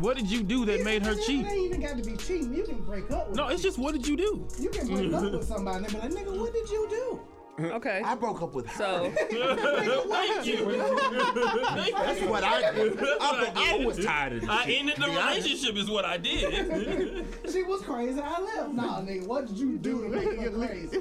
What 0.00 0.16
did 0.16 0.30
you 0.30 0.42
do 0.42 0.64
that 0.66 0.82
made 0.84 1.04
her 1.06 1.12
It 1.12 1.22
cheat? 1.24 1.46
ain't 1.46 1.56
even 1.66 1.80
got 1.80 1.96
to 1.96 2.02
be 2.02 2.16
cheating. 2.16 2.52
You 2.54 2.64
can 2.64 2.82
break 2.82 3.10
up 3.10 3.28
with 3.28 3.36
No, 3.36 3.48
it's 3.48 3.62
just 3.62 3.78
what 3.78 3.92
did 3.92 4.06
you 4.06 4.16
do? 4.16 4.46
You 4.58 4.70
can 4.70 4.86
break 4.88 5.12
up 5.12 5.32
with 5.32 5.44
somebody 5.46 5.84
and 5.84 5.92
be 5.92 5.98
like, 6.00 6.10
nigga, 6.10 6.36
what 6.38 6.52
did 6.52 6.68
you 6.70 6.86
do? 6.90 7.20
Okay. 7.60 8.00
I 8.02 8.14
broke 8.14 8.40
up 8.40 8.54
with 8.54 8.66
her. 8.68 8.78
So 8.78 9.10
Thank 9.30 10.46
you. 10.46 10.64
That's 10.72 12.22
what 12.22 12.42
I 12.42 12.72
did. 12.72 12.98
I, 13.20 13.76
I 13.82 13.84
was 13.84 14.02
tired 14.02 14.32
of 14.34 14.40
this 14.40 14.48
I 14.48 14.64
shit, 14.64 14.80
ended 14.80 14.96
the 14.96 15.04
be 15.04 15.10
honest. 15.10 15.46
relationship, 15.46 15.76
is 15.76 15.90
what 15.90 16.06
I 16.06 16.16
did. 16.16 17.26
she 17.52 17.62
was 17.64 17.82
crazy. 17.82 18.18
I 18.18 18.40
left. 18.40 18.72
Nah, 18.72 19.02
nigga, 19.02 19.26
what 19.26 19.46
did 19.46 19.58
you 19.58 19.76
do 19.76 20.02
to 20.04 20.08
make 20.08 20.40
her 20.40 20.50
crazy? 20.50 21.00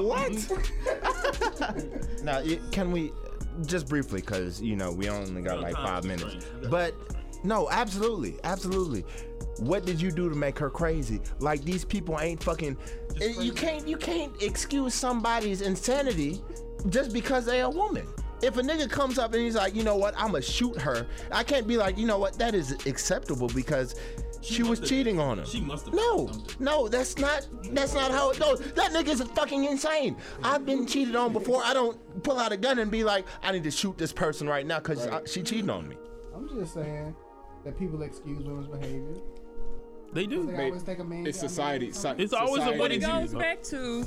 What? 0.00 0.32
now, 2.22 2.38
it, 2.38 2.60
can 2.70 2.92
we 2.92 3.10
just 3.66 3.88
briefly, 3.88 4.20
because 4.20 4.60
you 4.62 4.76
know 4.76 4.92
we 4.92 5.08
only 5.08 5.42
got 5.42 5.60
like 5.60 5.74
five 5.74 6.04
minutes, 6.04 6.46
but 6.70 6.94
no, 7.44 7.68
absolutely, 7.70 8.36
absolutely. 8.42 9.04
What 9.58 9.84
did 9.84 10.00
you 10.00 10.10
do 10.10 10.28
to 10.28 10.34
make 10.34 10.58
her 10.58 10.70
crazy? 10.70 11.20
Like 11.38 11.62
these 11.62 11.84
people 11.84 12.18
ain't 12.18 12.42
fucking. 12.42 12.76
You 13.20 13.52
can't 13.52 13.86
you 13.86 13.96
can't 13.96 14.42
excuse 14.42 14.94
somebody's 14.94 15.60
insanity 15.60 16.42
just 16.88 17.12
because 17.12 17.44
they 17.44 17.60
a 17.60 17.70
woman. 17.70 18.06
If 18.42 18.56
a 18.56 18.62
nigga 18.62 18.90
comes 18.90 19.18
up 19.18 19.32
and 19.32 19.42
he's 19.42 19.54
like, 19.54 19.74
you 19.74 19.84
know 19.84 19.96
what, 19.96 20.14
I'ma 20.18 20.40
shoot 20.40 20.78
her, 20.80 21.06
I 21.30 21.44
can't 21.44 21.66
be 21.66 21.76
like, 21.76 21.96
you 21.96 22.06
know 22.06 22.18
what, 22.18 22.34
that 22.38 22.54
is 22.54 22.72
acceptable 22.86 23.48
because 23.48 23.94
she, 24.42 24.62
was 24.62 24.80
cheating 24.80 25.18
on 25.18 25.38
him. 25.38 25.46
She 25.46 25.60
must 25.60 25.86
have. 25.86 25.94
No, 25.94 26.30
no, 26.58 26.88
that's 26.88 27.16
not 27.16 27.46
that's 27.70 27.94
not 27.94 28.10
how 28.10 28.30
it 28.30 28.38
goes. 28.38 28.60
That 28.72 28.90
nigga's 28.90 29.22
fucking 29.30 29.64
insane. 29.64 30.16
I've 30.42 30.66
been 30.66 30.86
cheated 30.86 31.16
on 31.16 31.32
before. 31.32 31.62
I 31.64 31.72
don't 31.72 31.98
pull 32.22 32.38
out 32.38 32.52
a 32.52 32.56
gun 32.56 32.78
and 32.78 32.90
be 32.90 33.04
like, 33.04 33.26
I 33.42 33.52
need 33.52 33.64
to 33.64 33.70
shoot 33.70 33.96
this 33.96 34.12
person 34.12 34.48
right 34.48 34.66
now 34.66 34.80
because 34.80 35.08
she 35.30 35.42
cheated 35.42 35.70
on 35.70 35.88
me. 35.88 35.96
I'm 36.34 36.48
just 36.48 36.74
saying 36.74 37.14
that 37.64 37.78
people 37.78 38.02
excuse 38.02 38.42
women's 38.44 38.68
behavior. 38.68 39.14
They 40.12 40.26
do. 40.26 40.46
They 40.46 40.66
always 40.66 40.82
think 40.82 40.98
a 41.00 41.04
man. 41.04 41.26
It's 41.26 41.38
society. 41.38 41.90
so- 41.92 42.14
It's 42.16 42.32
always 42.32 42.62
a 42.62 42.66
society. 42.72 42.78
what 42.78 42.92
it 42.92 42.98
goes 43.00 43.34
back 43.34 43.62
to 43.64 44.04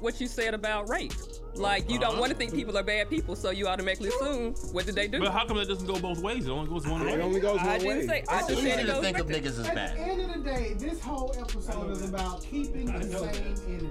what 0.00 0.18
you 0.20 0.26
said 0.26 0.54
about 0.54 0.88
rape. 0.88 1.12
Like 1.54 1.90
you 1.90 1.98
don't 1.98 2.12
Uh-huh. 2.12 2.20
want 2.20 2.32
to 2.32 2.38
think 2.38 2.54
people 2.54 2.78
are 2.78 2.82
bad 2.82 3.10
people, 3.10 3.36
so 3.36 3.50
you 3.50 3.66
automatically 3.66 4.08
assume 4.08 4.54
what 4.72 4.86
did 4.86 4.94
they 4.94 5.08
do? 5.08 5.18
But 5.18 5.32
how 5.32 5.44
come 5.46 5.58
that 5.58 5.68
doesn't 5.68 5.86
go 5.86 5.98
both 5.98 6.20
ways? 6.20 6.46
It 6.46 6.50
only 6.50 6.68
goes 6.70 6.86
one 6.86 7.04
way. 7.04 7.12
It 7.14 7.20
only 7.20 7.40
goes 7.40 7.58
I 7.60 7.66
one 7.66 7.78
didn't 7.80 7.98
way. 7.98 8.06
say. 8.06 8.24
I 8.28 8.38
just 8.48 8.62
said 8.62 8.80
it 8.80 8.86
goes 8.86 9.02
back 9.02 9.16
to. 9.16 9.24
niggas 9.24 9.46
as 9.46 9.58
At 9.60 9.74
the 9.74 10.00
end 10.00 10.20
of 10.22 10.32
the 10.32 10.40
day, 10.50 10.74
this 10.78 11.00
whole 11.00 11.34
episode 11.38 11.90
is 11.90 12.08
about 12.08 12.42
keeping 12.42 12.86
the 12.86 13.02
same 13.02 13.22
energy. 13.68 13.88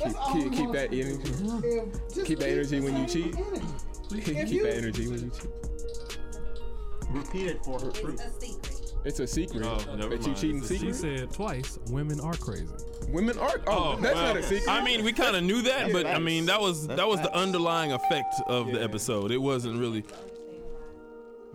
That's 0.00 0.14
all 0.16 0.32
Keep, 0.32 0.52
keep 0.52 0.72
that 0.72 0.92
energy. 0.92 1.32
do. 1.32 1.60
If- 1.64 2.14
just 2.14 2.26
Keep 2.26 2.38
that 2.40 2.48
energy 2.56 2.80
when 2.80 2.96
you 2.96 3.06
cheat. 3.06 3.36
Keep 3.36 4.62
that 4.62 4.74
energy 4.76 5.08
when 5.08 5.20
you 5.24 5.30
cheat. 5.30 5.50
Repeat 7.10 7.46
it 7.46 7.64
for 7.64 7.80
her. 7.80 7.90
It's 9.04 9.20
a 9.20 9.26
secret 9.26 9.64
Oh, 9.64 9.78
never 9.96 10.10
that 10.10 10.20
you 10.20 10.26
mind. 10.28 10.36
cheating 10.36 10.60
She 10.62 10.76
secret. 10.78 10.94
said 10.96 11.30
twice, 11.32 11.78
women 11.90 12.20
are 12.20 12.34
crazy. 12.34 12.66
Women 13.08 13.38
are. 13.38 13.60
Oh, 13.66 13.94
oh 13.96 13.96
that's 14.00 14.14
well, 14.14 14.26
not 14.34 14.36
a 14.36 14.42
secret. 14.42 14.68
I 14.68 14.84
mean, 14.84 15.04
we 15.04 15.12
kind 15.12 15.36
of 15.36 15.42
knew 15.44 15.62
that, 15.62 15.92
but 15.92 16.04
I 16.06 16.18
mean, 16.18 16.46
that 16.46 16.60
was 16.60 16.86
that 16.88 17.06
was 17.08 17.20
the 17.22 17.34
underlying 17.34 17.92
effect 17.92 18.34
of 18.46 18.70
the 18.72 18.82
episode. 18.82 19.30
It 19.30 19.38
wasn't 19.38 19.78
really. 19.78 20.04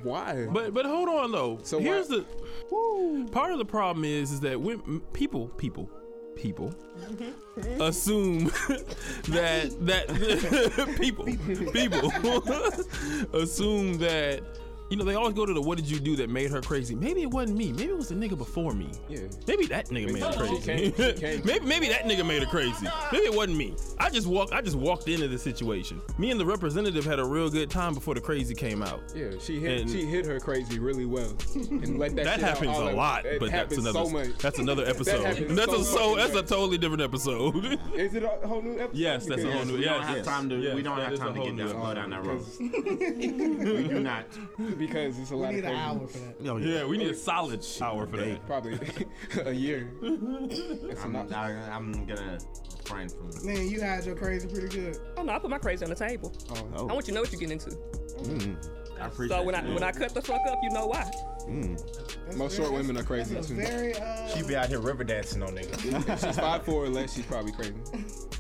why? 0.04 0.48
But 0.52 0.74
but 0.74 0.86
hold 0.86 1.10
on 1.10 1.32
though. 1.32 1.60
So 1.64 1.80
here's 1.80 2.10
why- 2.10 2.24
the 2.70 3.30
part 3.32 3.52
of 3.52 3.58
the 3.60 3.66
problem 3.66 4.04
is 4.06 4.32
is 4.32 4.40
that 4.42 4.60
when 4.60 5.02
people 5.14 5.50
people 5.50 5.90
people 6.36 6.74
assume 7.80 8.46
that 9.30 9.76
that 9.82 10.96
people 11.00 11.26
people 11.72 12.10
assume 13.40 13.98
that 14.00 14.42
you 14.94 15.00
know 15.00 15.06
they 15.06 15.16
always 15.16 15.34
go 15.34 15.44
to 15.44 15.54
the 15.56 15.62
what 15.62 15.76
did 15.76 15.90
you 15.90 16.00
do 16.00 16.16
that 16.16 16.30
made 16.30 16.52
her 16.52 16.62
crazy 16.62 16.94
maybe 16.94 17.24
it 17.24 17.30
wasn't 17.32 17.58
me 17.58 17.72
maybe 17.72 17.90
it 17.90 17.98
was 17.98 18.10
the 18.10 18.14
nigga 18.16 18.38
before 18.38 18.74
me 18.74 18.92
Yeah. 19.10 19.22
maybe 19.48 19.66
that 19.66 19.88
nigga 19.88 20.14
made 20.14 20.22
her 20.22 20.34
crazy 20.34 20.92
came- 20.92 20.92
came- 21.18 21.42
maybe 21.44 21.66
maybe 21.66 21.88
that 21.88 22.04
nigga 22.04 22.24
made 22.24 22.44
her 22.44 22.48
crazy 22.48 22.88
maybe 23.12 23.26
it 23.26 23.34
wasn't 23.36 23.58
me 23.58 23.74
I 23.98 24.12
just 24.12 24.28
walked 24.28 24.54
I 24.54 24.62
just 24.62 24.76
walked 24.76 25.08
into 25.08 25.28
the 25.28 25.40
situation 25.40 26.00
me 26.20 26.30
and 26.30 26.40
the 26.40 26.46
representative 26.46 27.06
had 27.06 27.18
a 27.18 27.26
real 27.26 27.50
good 27.50 27.72
time 27.72 27.96
before 27.96 28.14
the 28.14 28.22
crazy 28.22 28.54
came 28.54 28.84
out 28.84 29.02
Yeah, 29.16 29.32
she 29.42 29.60
hit 29.60 29.82
And- 29.82 29.90
she 29.90 30.06
hit 30.06 30.28
her 30.28 30.40
crazy 30.40 30.78
really 30.78 31.06
well, 31.08 31.34
and 31.56 31.98
let 31.98 32.16
that. 32.18 32.26
that 32.26 32.40
happens 32.40 32.78
a 32.78 32.92
lot, 32.92 33.26
but 33.40 33.50
that's 33.52 33.76
another 33.78 34.06
so 34.06 34.24
that's 34.40 34.60
another 34.66 34.86
episode. 34.86 35.26
happens 35.26 35.56
that's 35.56 35.72
so 35.72 35.80
a 35.82 35.84
so 35.84 36.16
that's 36.18 36.36
a 36.36 36.44
totally 36.44 36.78
different 36.78 37.02
episode. 37.02 37.80
Is 37.96 38.14
it 38.14 38.22
a 38.24 38.28
whole 38.48 38.62
new 38.62 38.74
episode? 38.80 38.96
Yes, 38.96 39.26
that's 39.26 39.44
a 39.44 39.52
whole 39.52 39.66
new. 39.66 39.78
Episode. 39.78 39.80
We 39.80 39.84
Yes, 39.86 39.96
don't 39.98 40.16
have 40.16 40.26
time 40.26 40.50
to. 40.50 40.56
yes, 40.60 40.76
we 40.76 40.82
don't 40.84 41.00
have 41.00 41.16
time 41.18 41.34
to 41.34 41.40
get 41.42 41.58
down, 41.58 41.82
go 41.82 41.94
down 41.94 42.10
that 42.12 42.26
road. 42.26 42.44
we 42.60 43.88
do 43.88 44.00
not. 44.02 44.26
Because 44.88 45.20
it's 45.20 45.32
a 45.32 45.36
We 45.36 45.42
lot 45.44 45.54
need 45.54 45.60
of 45.60 45.72
an 45.72 45.76
hour 45.76 46.08
for 46.08 46.18
that. 46.18 46.36
Oh, 46.50 46.58
Yeah, 46.58 46.86
we 46.86 46.98
need 46.98 47.10
a 47.10 47.14
solid 47.16 47.66
hour 47.82 48.06
for 48.08 48.18
that. 48.18 48.46
Probably 48.46 48.80
a 49.46 49.52
year. 49.52 49.92
I'm, 50.04 51.16
enough. 51.16 51.32
I, 51.34 51.52
I'm 51.72 52.06
gonna 52.06 52.38
refrain 52.80 53.10
from. 53.10 53.30
It. 53.30 53.44
Man, 53.44 53.68
you 53.68 53.82
had 53.82 54.06
your 54.06 54.16
crazy 54.16 54.48
pretty 54.48 54.68
good. 54.68 54.98
Oh 55.18 55.24
no, 55.24 55.34
I 55.34 55.40
put 55.40 55.50
my 55.50 55.58
crazy 55.58 55.84
on 55.86 55.90
the 55.90 55.96
table. 55.96 56.34
Oh. 56.76 56.88
I 56.90 56.94
want 56.94 57.08
you 57.08 57.12
to 57.12 57.14
know 57.14 57.22
what 57.22 57.32
you're 57.32 57.40
getting 57.40 57.54
into. 57.60 57.72
Mm, 57.72 58.56
I 59.02 59.08
appreciate 59.08 59.38
So 59.38 59.44
when 59.44 59.56
I 59.56 59.62
that. 59.62 59.74
when 59.74 59.84
I 59.84 59.92
cut 59.92 60.14
the 60.14 60.22
fuck 60.22 60.42
up, 60.48 60.60
you 60.64 60.70
know 60.70 60.88
why. 60.88 61.10
Mm. 61.48 61.78
That's 62.26 62.38
Most 62.38 62.56
very- 62.56 62.68
short 62.70 62.78
women 62.80 62.98
are 62.98 63.04
crazy 63.04 63.36
that's 63.36 63.48
a 63.50 63.56
too. 63.56 63.56
Very, 63.62 63.96
uh, 63.96 64.28
She 64.30 64.44
be 64.44 64.56
out 64.56 64.68
here 64.70 64.80
river 64.80 65.04
dancing 65.04 65.44
on 65.44 65.56
niggas. 65.56 66.26
she's 66.26 66.38
five 66.40 66.64
four 66.64 66.86
or 66.86 66.90
less, 66.90 67.14
she's 67.14 67.26
probably 67.26 67.52
crazy. 67.52 67.74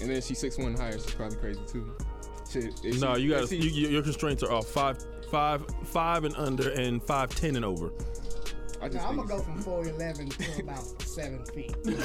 And 0.01 0.09
then 0.09 0.21
she's 0.21 0.39
six 0.39 0.57
one 0.57 0.75
higher, 0.75 0.93
she's 0.93 1.13
probably 1.13 1.37
crazy 1.37 1.59
too. 1.67 1.91
Shit, 2.49 2.83
No, 3.01 3.15
she- 3.15 3.21
you 3.23 3.33
if 3.35 3.39
got 3.41 3.49
she- 3.49 3.55
you, 3.57 3.89
your 3.89 4.03
constraints 4.03 4.41
are 4.43 4.51
off 4.53 4.67
five, 4.67 4.97
five, 5.33 5.65
five 5.85 6.23
and 6.25 6.35
under, 6.35 6.69
and 6.73 7.01
five 7.01 7.29
ten 7.29 7.55
and 7.55 7.65
over. 7.65 7.91
I 8.79 8.87
just 8.87 8.97
Now, 8.99 9.09
I'm 9.09 9.15
gonna 9.15 9.27
go 9.27 9.39
from 9.39 9.63
4'11 9.63 10.55
to 10.55 10.61
about 10.61 11.01
seven 11.01 11.43
feet. 11.45 11.75
in 11.85 11.95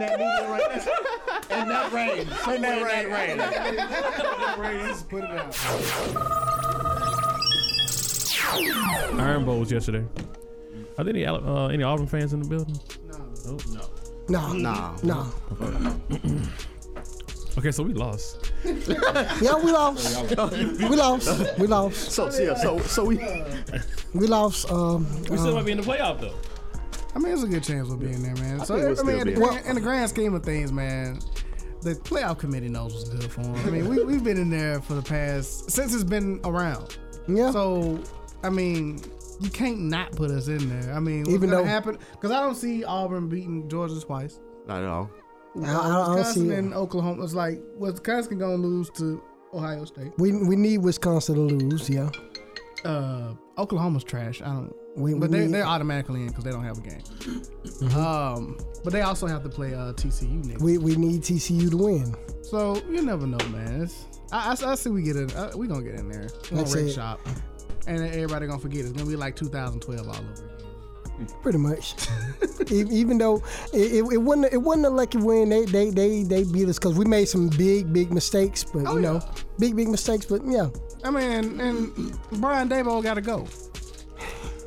that 0.00 0.18
medium 0.18 0.50
right 0.50 0.68
there. 0.68 1.60
In 1.60 1.68
that 1.68 1.92
range. 1.92 2.28
In 2.56 2.62
that 2.62 4.58
range. 4.58 4.88
Just 4.88 5.08
put 5.08 5.22
it 5.22 5.30
out. 5.30 5.54
Iron 9.20 9.44
Bowls 9.44 9.70
yesterday. 9.70 10.04
Are 10.98 11.04
there 11.04 11.14
any 11.14 11.24
uh, 11.24 11.68
any 11.68 11.84
Auburn 11.84 12.08
fans 12.08 12.32
in 12.32 12.40
the 12.42 12.48
building? 12.48 12.80
No. 13.06 13.18
No. 13.70 13.88
No. 14.28 14.52
Nah. 14.54 14.96
No. 15.04 15.32
Okay, 17.58 17.70
so 17.72 17.82
we 17.82 17.94
lost. 17.94 18.52
Yeah, 18.64 19.56
we 19.56 19.72
lost. 19.72 20.30
we 20.38 20.96
lost. 20.96 21.58
We 21.58 21.66
lost. 21.66 22.10
So, 22.12 22.30
yeah, 22.38 22.54
so, 22.54 22.78
so 22.80 23.04
we. 23.04 23.16
We 24.14 24.26
lost. 24.26 24.70
Um, 24.70 25.06
We 25.30 25.36
still 25.36 25.48
um, 25.48 25.54
might 25.54 25.66
be 25.66 25.72
in 25.72 25.78
the 25.78 25.84
playoff 25.84 26.20
though. 26.20 26.34
I 27.14 27.18
mean, 27.18 27.32
it's 27.32 27.42
a 27.42 27.46
good 27.46 27.62
chance 27.64 27.88
we'll 27.88 27.96
be 27.96 28.12
in 28.12 28.22
there, 28.22 28.34
man. 28.36 28.60
I 28.60 28.64
So, 28.64 28.74
think 28.76 28.98
I, 28.98 29.02
we'll 29.02 29.04
mean, 29.04 29.18
in 29.20 29.24
be 29.26 29.30
the, 29.34 29.40
in 29.40 29.48
grand, 29.48 29.66
in 29.66 29.74
the 29.74 29.80
grand 29.80 30.10
scheme 30.10 30.34
of 30.34 30.42
things, 30.42 30.70
man, 30.70 31.18
the 31.80 31.94
playoff 31.94 32.38
committee 32.38 32.68
knows 32.68 32.92
what's 32.94 33.08
good 33.08 33.30
for 33.32 33.40
them. 33.42 33.54
I 33.66 33.70
mean, 33.70 33.88
we, 33.88 34.04
we've 34.04 34.22
been 34.24 34.36
in 34.36 34.50
there 34.50 34.82
for 34.82 34.92
the 34.94 35.02
past, 35.02 35.70
since 35.70 35.94
it's 35.94 36.04
been 36.04 36.40
around. 36.44 36.98
Yeah. 37.26 37.50
So, 37.52 37.98
I 38.42 38.50
mean, 38.50 39.00
you 39.40 39.48
can't 39.48 39.80
not 39.80 40.12
put 40.12 40.30
us 40.30 40.48
in 40.48 40.68
there. 40.68 40.92
I 40.94 41.00
mean, 41.00 41.20
what's 41.20 41.30
Even 41.30 41.48
gonna 41.50 41.62
though- 41.62 41.68
happen? 41.68 41.98
Because 42.12 42.30
I 42.32 42.40
don't 42.40 42.54
see 42.54 42.84
Auburn 42.84 43.28
beating 43.30 43.66
Georgia 43.70 43.98
twice. 44.00 44.38
Not 44.66 44.82
at 44.82 44.88
all. 44.88 45.10
I, 45.64 45.72
I, 45.72 45.74
I 45.74 46.06
don't 46.06 46.16
Wisconsin 46.16 46.50
and. 46.52 46.74
Oklahoma. 46.74 47.24
It's 47.24 47.34
like 47.34 47.60
was 47.76 47.94
Wisconsin 47.94 48.38
gonna 48.38 48.56
lose 48.56 48.90
to 48.90 49.22
Ohio 49.54 49.84
State. 49.84 50.12
We 50.18 50.32
we 50.32 50.56
need 50.56 50.78
Wisconsin 50.78 51.34
to 51.36 51.40
lose. 51.54 51.88
Yeah. 51.88 52.10
Uh, 52.84 53.34
Oklahoma's 53.58 54.04
trash. 54.04 54.42
I 54.42 54.46
don't. 54.46 54.74
We, 54.96 55.12
But 55.14 55.30
they 55.30 55.46
they're 55.46 55.64
automatically 55.66 56.22
in 56.22 56.28
because 56.28 56.44
they 56.44 56.50
don't 56.50 56.64
have 56.64 56.78
a 56.78 56.80
game. 56.80 57.00
Mhm. 57.00 57.94
Um, 57.94 58.56
but 58.82 58.92
they 58.92 59.02
also 59.02 59.26
have 59.26 59.42
to 59.42 59.48
play 59.48 59.74
uh, 59.74 59.92
TCU 59.92 60.44
next. 60.46 60.62
we 60.62 60.78
we 60.78 60.96
need 60.96 61.22
TCU 61.22 61.70
to 61.70 61.76
win. 61.76 62.14
So 62.42 62.76
you 62.88 63.02
never 63.02 63.26
know, 63.26 63.38
man. 63.48 63.82
It's, 63.82 64.06
I, 64.32 64.50
I, 64.62 64.72
I 64.72 64.74
see 64.74 64.90
we 64.90 65.02
get 65.02 65.16
in. 65.16 65.30
Uh, 65.32 65.50
we 65.56 65.66
gonna 65.66 65.82
get 65.82 65.94
in 65.96 66.08
there. 66.08 66.28
We're 66.50 66.64
gonna 66.64 66.76
it. 66.78 66.92
shop, 66.92 67.20
and 67.86 68.02
everybody 68.04 68.46
gonna 68.46 68.58
forget. 68.58 68.80
It's 68.84 68.92
gonna 68.92 69.08
be 69.08 69.16
like 69.16 69.36
2012 69.36 70.06
all 70.08 70.14
over 70.14 70.32
again. 70.32 70.55
Pretty 71.42 71.58
much. 71.58 71.94
E- 72.70 72.84
Even 72.90 73.18
though 73.18 73.36
it, 73.72 73.92
it, 73.92 74.12
it 74.12 74.18
wasn't 74.18 74.52
it 74.52 74.56
wasn't 74.58 74.86
a 74.86 74.90
lucky 74.90 75.18
win, 75.18 75.48
they 75.48 75.64
they 75.64 75.90
they 75.90 76.22
they 76.22 76.44
beat 76.44 76.68
us 76.68 76.78
because 76.78 76.94
we 76.96 77.04
made 77.04 77.26
some 77.28 77.48
big 77.48 77.92
big 77.92 78.12
mistakes. 78.12 78.64
But 78.64 78.86
Oh, 78.86 78.96
you 78.96 79.00
know, 79.02 79.14
yeah. 79.14 79.32
big 79.58 79.76
big 79.76 79.88
mistakes. 79.88 80.26
But 80.26 80.42
yeah, 80.44 80.68
I 81.04 81.10
mean, 81.10 81.60
and 81.60 82.18
Brian 82.40 82.68
Dabo 82.68 83.02
got 83.02 83.14
to 83.14 83.20
go. 83.20 83.46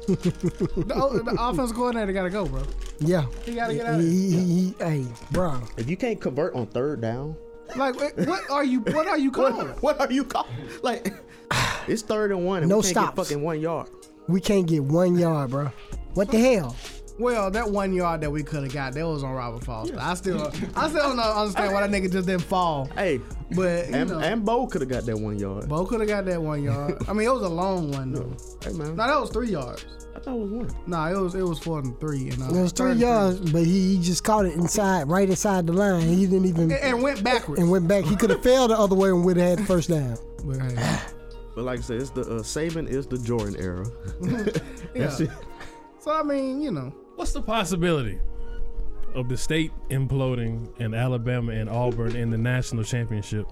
the, 0.08 0.94
o- 0.96 1.20
the 1.20 1.36
offensive 1.40 1.76
coordinator 1.76 2.12
got 2.14 2.24
to 2.24 2.30
go, 2.30 2.46
bro. 2.46 2.64
yeah. 3.00 3.26
He 3.46 3.54
gotta 3.56 3.74
get 3.76 3.86
out 3.86 3.96
of 3.96 4.02
He, 4.02 4.32
he, 4.32 4.40
he, 4.70 4.76
hey, 4.80 5.06
bro. 5.32 5.62
If 5.78 5.90
you 5.90 5.98
can't 5.98 6.20
convert 6.20 6.56
on 6.56 6.68
third 6.68 7.02
down, 7.02 7.36
Like, 7.76 7.96
what, 7.96 8.18
what 8.28 8.50
are 8.50 8.64
you? 8.64 8.80
What 8.82 9.08
are 9.08 9.18
you 9.20 9.32
calling? 9.40 9.68
what, 9.68 9.82
what 10.00 10.00
are 10.02 10.12
you 10.12 10.24
calling? 10.24 10.50
Like, 10.82 11.14
it's 11.88 12.02
third 12.02 12.32
and 12.32 12.46
one, 12.46 12.64
and 12.64 12.70
No 12.70 12.78
we 12.78 12.84
can't 12.84 12.92
stops. 12.94 13.10
get 13.18 13.26
fucking 13.28 13.44
one 13.44 13.60
yard. 13.60 13.90
We 14.28 14.42
can't 14.42 14.66
get 14.68 14.84
one 14.84 15.18
yard, 15.18 15.52
bro. 15.52 15.72
What 16.14 16.32
the 16.32 16.40
hell? 16.40 16.76
Well, 17.20 17.52
that 17.52 17.70
one 17.70 17.94
yard 17.94 18.22
that 18.22 18.32
we 18.32 18.44
could 18.44 18.64
have 18.64 18.74
got, 18.74 18.94
that 18.94 19.06
was 19.06 19.26
on 19.26 19.32
Robert 19.34 19.66
Foster. 19.66 19.98
I 20.00 20.14
still, 20.14 20.48
I 20.74 20.88
still 20.88 21.16
don't 21.16 21.20
understand 21.20 21.74
why 21.74 21.86
that 21.86 21.90
nigga 21.92 22.10
just 22.10 22.28
didn't 22.28 22.44
fall. 22.44 22.86
Hey, 22.96 23.20
but 23.52 23.90
you 23.90 23.94
and, 23.96 24.10
know, 24.10 24.20
and 24.20 24.46
Bo 24.46 24.68
could 24.68 24.80
have 24.82 24.90
got 24.90 25.06
that 25.06 25.18
one 25.18 25.38
yard. 25.38 25.68
Bo 25.68 25.86
could 25.86 26.00
have 26.00 26.08
got 26.08 26.24
that 26.26 26.42
one 26.42 26.64
yard. 26.64 26.98
I 27.10 27.14
mean, 27.14 27.28
it 27.28 27.34
was 27.34 27.42
a 27.44 27.50
long 27.50 27.92
one 27.92 28.14
though. 28.14 28.34
Hey 28.64 28.72
man, 28.72 28.96
No, 28.96 29.08
that 29.08 29.20
was 29.20 29.30
three 29.32 29.50
yards. 29.50 29.86
I 30.16 30.20
thought 30.20 30.36
it 30.36 30.40
was 30.40 30.52
one. 30.52 30.70
No, 30.88 31.06
it 31.06 31.22
was 31.22 31.36
it 31.36 31.44
was 31.44 31.60
four 31.60 31.80
and 31.80 32.00
three. 32.00 32.30
And, 32.30 32.42
uh, 32.42 32.56
It 32.58 32.62
was 32.62 32.72
three 32.72 32.92
and 32.92 33.00
yards, 33.02 33.52
but 33.52 33.64
he, 33.66 33.96
he 33.96 34.02
just 34.02 34.24
caught 34.24 34.46
it 34.46 34.54
inside, 34.54 35.10
right 35.10 35.30
inside 35.30 35.68
the 35.68 35.74
line. 35.74 36.08
He 36.08 36.26
didn't 36.26 36.46
even 36.46 36.64
And, 36.72 36.74
and 36.74 37.04
went 37.04 37.22
backwards. 37.22 37.60
and 37.62 37.70
went 37.70 37.86
back. 37.90 38.06
He 38.06 38.16
could 38.16 38.30
have 38.30 38.42
fell 38.44 38.70
the 38.70 38.78
other 38.80 38.96
way 38.96 39.10
and 39.10 39.26
would 39.26 39.36
have 39.36 39.50
had 39.50 39.60
the 39.60 39.66
first 39.66 39.90
down. 39.90 40.18
But, 40.46 40.62
hey, 40.62 41.00
But 41.54 41.66
like 41.66 41.80
I 41.80 41.82
said, 41.82 42.00
it's 42.02 42.12
the 42.12 42.22
uh, 42.22 42.44
Saban 42.44 42.88
is 42.88 43.08
the 43.08 43.18
Jordan 43.18 43.58
era. 43.60 43.86
yeah. 44.96 45.18
That's 46.00 46.08
it. 46.08 46.10
So 46.10 46.12
I 46.20 46.24
mean, 46.24 46.62
you 46.62 46.72
know, 46.72 46.94
What's 47.16 47.34
the 47.34 47.42
possibility 47.42 48.20
of 49.14 49.28
the 49.28 49.36
state 49.38 49.72
imploding 49.90 50.70
and 50.80 50.94
Alabama 50.96 51.52
and 51.52 51.70
Auburn 51.70 52.16
in 52.16 52.30
the 52.30 52.38
national 52.38 52.84
championship? 52.84 53.46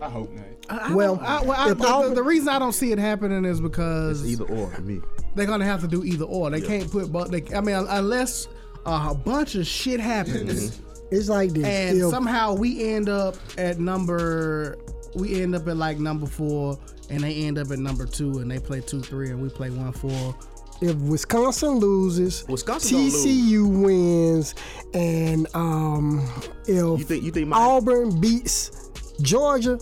I 0.00 0.08
hope 0.08 0.30
not. 0.32 0.44
I, 0.68 0.90
I 0.90 0.94
Well, 0.94 1.18
I, 1.22 1.42
well 1.42 1.52
I, 1.58 1.68
the, 1.70 1.74
the- 1.74 1.86
Auburn- 1.86 2.14
the 2.14 2.22
reason 2.22 2.48
I 2.48 2.58
don't 2.58 2.72
see 2.72 2.92
it 2.92 2.98
happening 2.98 3.44
is 3.44 3.60
because 3.60 4.22
It's 4.22 4.32
either 4.40 4.44
or 4.52 4.68
for 4.70 4.80
me. 4.82 5.00
they're 5.34 5.46
gonna 5.46 5.64
have 5.64 5.80
to 5.82 5.88
do 5.88 6.04
either 6.04 6.24
or. 6.24 6.50
They 6.50 6.60
can't 6.60 6.90
put 6.90 7.12
but 7.12 7.30
They, 7.30 7.42
I 7.54 7.60
mean, 7.60 7.74
unless 7.76 8.48
uh, 8.86 9.08
a 9.10 9.14
bunch 9.14 9.54
of 9.54 9.66
shit 9.66 10.00
happens. 10.00 10.80
It's 11.10 11.28
like 11.28 11.50
this. 11.50 11.64
and 11.66 12.00
If- 12.00 12.10
somehow 12.10 12.54
we 12.54 12.92
end 12.94 13.08
up 13.08 13.36
at 13.58 13.78
number 13.78 14.76
we 15.14 15.40
end 15.42 15.54
up 15.54 15.68
at 15.68 15.76
like 15.76 15.98
number 15.98 16.26
four 16.26 16.78
and 17.10 17.22
they 17.22 17.44
end 17.44 17.56
up 17.58 17.70
at 17.70 17.78
number 17.78 18.04
two 18.06 18.38
and 18.38 18.50
they 18.50 18.58
play 18.58 18.80
two 18.80 19.00
three 19.00 19.30
and 19.30 19.40
we 19.40 19.48
play 19.48 19.70
one 19.70 19.92
four 19.92 20.34
if 20.84 20.96
Wisconsin 20.96 21.78
loses, 21.78 22.44
Wisconsin 22.48 22.92
don't 22.96 23.04
lose. 23.04 23.24
TCU 23.26 23.82
wins, 23.82 24.54
and 24.92 25.46
um, 25.54 26.26
if 26.66 26.68
You 26.68 26.98
think 26.98 27.24
you 27.24 27.30
think 27.30 27.48
my 27.48 27.56
Auburn 27.56 28.20
beats 28.20 28.90
Georgia, 29.20 29.78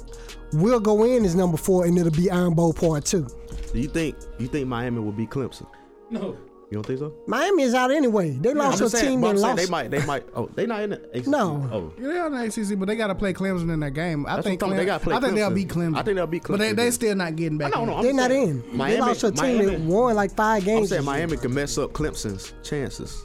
we'll 0.52 0.80
go 0.80 1.04
in 1.04 1.24
as 1.24 1.34
number 1.34 1.56
four, 1.56 1.84
and 1.86 1.98
it'll 1.98 2.10
be 2.12 2.30
Iron 2.30 2.54
Bowl 2.54 2.72
part 2.72 3.04
two. 3.04 3.26
do 3.72 3.80
you 3.80 3.88
think 3.88 4.16
you 4.38 4.46
think 4.46 4.66
Miami 4.68 5.00
will 5.00 5.12
beat 5.12 5.30
Clemson? 5.30 5.66
No. 6.10 6.36
You 6.72 6.76
don't 6.78 6.86
think 6.86 7.00
so? 7.00 7.12
Miami 7.26 7.64
is 7.64 7.74
out 7.74 7.90
anyway. 7.90 8.30
They 8.30 8.54
lost 8.54 8.80
I'm 8.80 8.86
a 8.86 8.90
saying, 8.90 9.04
team 9.04 9.20
but 9.20 9.36
that 9.36 9.44
I'm 9.50 9.56
saying 9.56 9.56
lost. 9.56 9.66
they 9.66 9.70
might 9.70 9.90
they 9.90 10.06
might 10.06 10.24
oh 10.34 10.48
they 10.54 10.64
not 10.64 10.80
in 10.80 10.90
the 10.90 11.10
ACC. 11.18 11.26
No. 11.26 11.68
Oh. 11.70 11.92
yeah 12.00 12.08
they're 12.08 12.24
on 12.24 12.32
the 12.32 12.44
ACC 12.44 12.78
but 12.78 12.86
they 12.88 12.96
got 12.96 13.08
to 13.08 13.14
play 13.14 13.34
Clemson 13.34 13.70
in 13.70 13.80
that 13.80 13.90
game 13.90 14.24
I 14.24 14.36
That's 14.36 14.46
think 14.46 14.62
what 14.62 14.74
they 14.74 14.86
got 14.86 15.00
to 15.00 15.04
play. 15.04 15.14
I 15.14 15.20
think 15.20 15.34
they'll 15.34 15.50
Clemson. 15.50 15.54
beat 15.54 15.68
Clemson 15.68 15.96
I 15.98 16.02
think 16.02 16.16
they'll 16.16 16.26
beat 16.26 16.42
Clemson. 16.44 16.48
but 16.48 16.58
they 16.60 16.72
Clemson, 16.72 16.76
they 16.76 16.84
yeah. 16.86 16.90
still 16.90 17.14
not 17.16 17.36
getting 17.36 17.58
back 17.58 17.76
I 17.76 17.76
know, 17.76 17.82
in. 17.82 17.88
no, 17.90 18.02
They're 18.02 18.14
not 18.14 18.30
in. 18.30 18.64
Miami- 18.74 18.94
they 18.94 19.00
lost 19.02 19.20
to 19.20 19.26
a 19.26 19.30
team 19.32 19.58
Miami- 19.58 19.66
that 19.66 19.80
won 19.80 20.14
like 20.16 20.34
five 20.34 20.64
games. 20.64 20.80
I'm 20.80 20.86
saying 20.86 21.00
this 21.02 21.06
Miami 21.06 21.32
year. 21.32 21.40
can 21.42 21.54
mess 21.54 21.76
up 21.76 21.92
Clemson's 21.92 22.54
chances. 22.62 23.22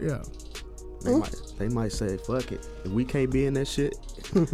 yeah 0.00 0.20
They 1.04 1.14
might 1.14 1.36
they 1.56 1.68
might 1.68 1.92
say 1.92 2.16
fuck 2.16 2.50
it. 2.50 2.68
If 2.84 2.90
we 2.90 3.04
can't 3.04 3.30
be 3.30 3.46
in 3.46 3.54
that 3.54 3.68
shit, 3.68 3.94
ain't 4.36 4.52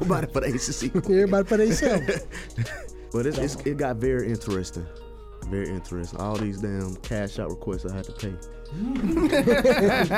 nobody 0.00 0.26
for 0.32 0.40
the 0.40 0.48
ACC. 0.48 0.96
Everybody 1.04 1.46
for 1.48 1.56
themselves. 1.56 2.26
But 3.12 3.26
it's, 3.26 3.38
it's, 3.38 3.56
it 3.66 3.76
got 3.76 3.96
very 3.96 4.28
interesting. 4.28 4.86
Very 5.48 5.68
interesting. 5.68 6.20
All 6.20 6.36
these 6.36 6.58
damn 6.60 6.94
cash 6.96 7.38
out 7.38 7.50
requests 7.50 7.86
I 7.86 7.94
had 7.96 8.04
to 8.04 8.12
pay. 8.12 8.34
Damn. 8.72 10.08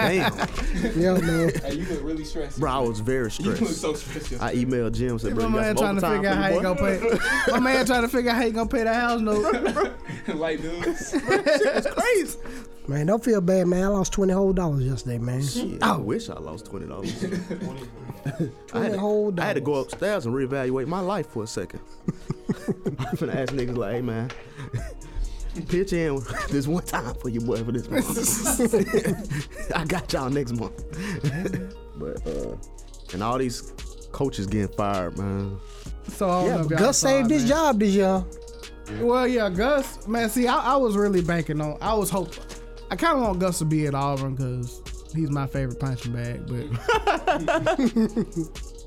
yeah, 1.01 1.15
man. 1.15 1.53
Hey, 1.55 1.75
you 1.75 1.87
look 1.87 2.03
really 2.05 2.25
stressed. 2.25 2.61
Bro, 2.61 2.71
I 2.71 2.79
was 2.81 3.01
very 3.01 3.25
You 3.25 3.31
stressed. 3.31 3.61
look 3.63 3.71
so 3.71 3.95
stressed. 3.95 4.43
I 4.43 4.55
emailed 4.55 4.93
Jim 4.93 5.19
said, 5.19 5.35
bro, 5.35 5.49
my 5.49 5.61
man 5.61 5.75
got 5.75 5.81
trying 5.81 6.01
some 6.01 6.11
to 6.11 6.17
figure 6.17 6.29
out 6.29 6.37
how 6.37 6.53
he 6.53 6.61
gonna 6.61 6.77
pay. 6.77 7.53
My 7.53 7.61
man 7.61 7.87
trying 7.87 8.03
to 8.03 8.09
figure 8.09 8.31
out 8.31 8.37
how 8.37 8.43
he 8.43 8.51
gonna 8.51 8.69
pay 8.69 8.85
that 8.85 8.95
house 8.95 9.21
note. 9.21 9.95
Light 10.35 10.61
dudes. 10.61 11.15
It's 11.25 11.87
crazy. 11.95 12.39
Man, 12.89 13.07
don't 13.07 13.25
feel 13.25 13.41
bad, 13.41 13.69
man. 13.69 13.85
I 13.85 13.89
lost 13.89 14.13
twenty 14.13 14.33
whole 14.33 14.53
dollars 14.53 14.85
yesterday, 14.85 15.19
man. 15.19 15.43
Shit, 15.43 15.83
I 15.83 15.95
oh. 15.95 16.01
wish 16.01 16.29
I 16.29 16.35
lost 16.35 16.67
twenty 16.67 16.87
dollars. 16.87 17.25
I, 18.75 18.81
had 18.81 18.93
to- 18.93 18.99
whole 18.99 19.33
I 19.41 19.45
had 19.45 19.55
to 19.55 19.61
go 19.61 19.75
upstairs 19.77 20.27
and 20.27 20.35
reevaluate 20.35 20.89
my 20.89 21.01
life 21.01 21.29
for 21.29 21.45
a 21.45 21.47
second. 21.47 21.81
I'm 22.69 23.17
gonna 23.17 23.33
ask 23.33 23.53
niggas 23.53 23.77
like, 23.77 23.95
hey 23.95 24.03
man, 24.03 24.31
pitch 25.69 25.93
in 25.93 26.21
this 26.51 26.67
one 26.67 26.85
time 26.85 27.15
for 27.17 27.29
your 27.29 27.43
boy 27.43 27.63
for 27.65 27.73
this 27.73 27.89
month. 27.89 29.73
I 29.75 29.85
got 29.85 30.13
y'all 30.13 30.31
next 30.31 30.53
month. 30.53 30.85
but 31.99 32.27
uh, 32.27 32.57
and 33.13 33.23
all 33.23 33.39
these 33.39 33.73
coaches 34.13 34.47
getting 34.47 34.75
fired, 34.77 35.19
man. 35.19 35.59
So 36.09 36.29
I 36.29 36.45
Yeah, 36.47 36.55
know 36.55 36.61
if 36.63 36.69
but 36.69 36.71
y'all 36.71 36.79
Gus 36.79 36.99
saw 36.99 37.07
saved 37.09 37.31
it, 37.31 37.35
his 37.35 37.43
man. 37.43 37.49
job 37.49 37.79
this 37.81 37.95
year. 37.95 38.25
Well, 39.01 39.27
yeah, 39.29 39.49
Gus. 39.49 40.07
Man, 40.09 40.29
see, 40.29 40.47
I, 40.49 40.75
I 40.75 40.77
was 40.77 40.97
really 40.97 41.23
banking 41.23 41.61
on. 41.61 41.79
I 41.81 41.95
was 41.95 42.11
hoping. 42.11 42.43
I 42.91 42.97
kind 42.97 43.17
of 43.17 43.23
want 43.23 43.39
Gus 43.39 43.59
to 43.61 43.65
be 43.65 43.87
at 43.87 43.95
Auburn 43.95 44.35
because 44.35 44.83
he's 45.15 45.31
my 45.31 45.47
favorite 45.47 45.79
punching 45.81 46.13
bag. 46.13 46.43
But 46.47 46.67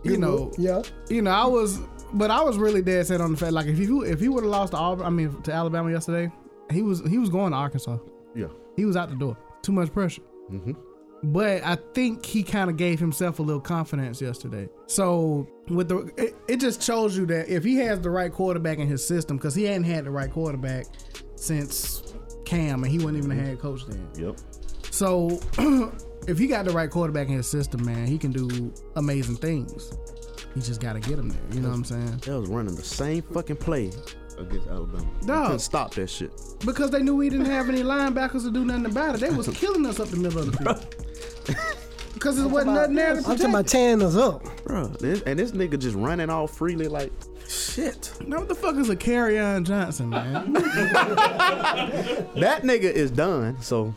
you 0.03 0.17
know, 0.17 0.51
yeah, 0.57 0.81
you 1.09 1.21
know, 1.21 1.31
I 1.31 1.45
was, 1.45 1.79
but 2.13 2.29
I 2.29 2.43
was 2.43 2.57
really 2.57 2.81
dead 2.81 3.07
set 3.07 3.21
on 3.21 3.31
the 3.31 3.37
fact 3.37 3.53
like 3.53 3.65
if 3.67 3.77
he 3.77 3.85
if 3.85 4.19
he 4.19 4.27
would 4.29 4.43
have 4.43 4.51
lost 4.51 4.71
to 4.71 4.77
Auburn, 4.77 5.05
I 5.05 5.09
mean 5.09 5.41
to 5.43 5.51
Alabama 5.53 5.89
yesterday, 5.91 6.31
he 6.71 6.81
was 6.81 7.01
he 7.07 7.17
was 7.17 7.29
going 7.29 7.51
to 7.51 7.57
Arkansas. 7.57 7.97
Yeah. 8.35 8.47
He 8.75 8.85
was 8.85 8.95
out 8.95 9.09
the 9.09 9.15
door. 9.15 9.37
Too 9.61 9.71
much 9.71 9.91
pressure. 9.93 10.21
Mm-hmm. 10.51 10.73
But 11.23 11.63
I 11.63 11.75
think 11.93 12.25
he 12.25 12.43
kind 12.43 12.69
of 12.69 12.77
gave 12.77 12.99
himself 12.99 13.39
a 13.39 13.41
little 13.41 13.61
confidence 13.61 14.21
yesterday. 14.21 14.69
So 14.85 15.47
with 15.69 15.89
the, 15.89 16.11
it, 16.17 16.35
it 16.47 16.59
just 16.59 16.83
shows 16.83 17.17
you 17.17 17.25
that 17.27 17.49
if 17.49 17.63
he 17.63 17.77
has 17.77 17.99
the 18.01 18.11
right 18.11 18.31
quarterback 18.31 18.77
in 18.77 18.87
his 18.87 19.05
system, 19.05 19.37
because 19.37 19.55
he 19.55 19.63
hadn't 19.63 19.85
had 19.85 20.05
the 20.05 20.11
right 20.11 20.31
quarterback 20.31 20.85
since 21.35 22.13
Cam, 22.45 22.83
and 22.83 22.91
he 22.91 22.99
wasn't 22.99 23.17
even 23.17 23.31
a 23.31 23.35
head 23.35 23.59
coach 23.59 23.85
then. 23.87 24.07
Yep. 24.17 24.37
So 24.91 25.39
if 26.27 26.37
he 26.37 26.45
got 26.47 26.65
the 26.65 26.71
right 26.71 26.89
quarterback 26.89 27.27
in 27.27 27.33
his 27.33 27.47
system, 27.47 27.83
man, 27.83 28.05
he 28.05 28.19
can 28.19 28.31
do 28.31 28.71
amazing 28.95 29.37
things. 29.37 29.97
He 30.53 30.61
just 30.61 30.79
got 30.79 30.93
to 30.93 30.99
get 30.99 31.17
him 31.17 31.29
there. 31.29 31.41
You 31.53 31.61
know 31.61 31.69
what 31.69 31.75
I'm 31.75 31.83
saying? 31.83 32.21
They 32.25 32.33
was 32.33 32.49
running 32.49 32.75
the 32.75 32.83
same 32.83 33.23
fucking 33.23 33.57
play 33.57 33.91
against 34.37 34.67
Alabama. 34.67 35.05
They 35.21 35.27
Dog. 35.27 35.45
couldn't 35.45 35.59
stop 35.59 35.93
that 35.95 36.09
shit. 36.09 36.31
Because 36.65 36.91
they 36.91 37.01
knew 37.01 37.15
we 37.15 37.29
didn't 37.29 37.45
have 37.47 37.69
any 37.69 37.81
linebackers 37.83 38.43
to 38.43 38.51
do 38.51 38.65
nothing 38.65 38.85
about 38.85 39.15
it. 39.15 39.21
They 39.21 39.29
was 39.29 39.47
killing 39.57 39.85
us 39.85 39.99
up 39.99 40.09
the 40.09 40.17
middle 40.17 40.39
of 40.39 40.51
the 40.51 40.57
field. 40.57 40.95
Because 42.13 42.37
there 42.37 42.47
wasn't 42.47 42.73
nothing 42.75 42.95
there 42.95 43.11
to 43.13 43.17
I'm 43.17 43.23
protect. 43.23 43.39
talking 43.41 43.53
about 43.53 43.67
tearing 43.67 44.01
us 44.01 44.15
up. 44.15 44.63
Bro, 44.63 44.87
this, 44.99 45.21
and 45.23 45.37
this 45.37 45.51
nigga 45.51 45.77
just 45.77 45.95
running 45.95 46.29
all 46.29 46.47
freely 46.47 46.87
like 46.87 47.11
shit. 47.47 48.11
Now 48.25 48.39
what 48.39 48.47
the 48.47 48.55
fuck 48.55 48.75
is 48.77 48.89
a 48.89 48.95
Kerryon 48.95 49.65
Johnson, 49.65 50.09
man? 50.09 50.53
That 52.35 52.63
nigga 52.63 52.83
is 52.83 53.11
done. 53.11 53.61
So 53.61 53.93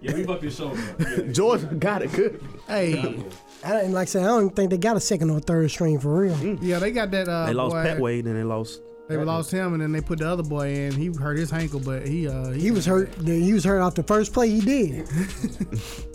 Yeah, 0.00 0.14
we 0.14 0.24
fucked 0.24 0.42
your 0.42 0.50
shoulder. 0.52 0.80
up. 1.00 1.32
Georgia 1.32 1.66
got 1.66 2.02
it 2.02 2.12
good. 2.12 2.42
hey, 2.66 3.22
I 3.64 3.72
didn't 3.72 3.92
like 3.92 4.02
I 4.02 4.04
said, 4.06 4.22
I 4.22 4.26
don't 4.26 4.54
think 4.56 4.70
they 4.70 4.78
got 4.78 4.96
a 4.96 5.00
second 5.00 5.30
or 5.30 5.40
third 5.40 5.70
string 5.70 5.98
for 6.00 6.14
real. 6.20 6.36
yeah, 6.62 6.78
they 6.78 6.90
got 6.92 7.10
that. 7.10 7.28
Uh, 7.28 7.46
they 7.46 7.52
lost 7.54 7.74
boy, 7.74 7.82
Pat 7.82 8.00
Wade 8.00 8.24
and 8.26 8.36
they 8.36 8.42
lost. 8.44 8.80
They 9.10 9.16
lost 9.16 9.50
him, 9.50 9.72
and 9.74 9.82
then 9.82 9.90
they 9.92 10.00
put 10.00 10.20
the 10.20 10.28
other 10.30 10.42
boy 10.44 10.72
in. 10.72 10.92
He 10.92 11.06
hurt 11.08 11.36
his 11.36 11.52
ankle, 11.52 11.80
but 11.80 12.06
he 12.06 12.28
uh 12.28 12.50
He 12.52 12.70
was 12.70 12.86
hurt. 12.86 13.12
He 13.24 13.52
was 13.52 13.64
hurt 13.64 13.80
off 13.80 13.94
the 13.96 14.02
first 14.04 14.32
play 14.32 14.48
he 14.48 14.60
did. 14.60 15.06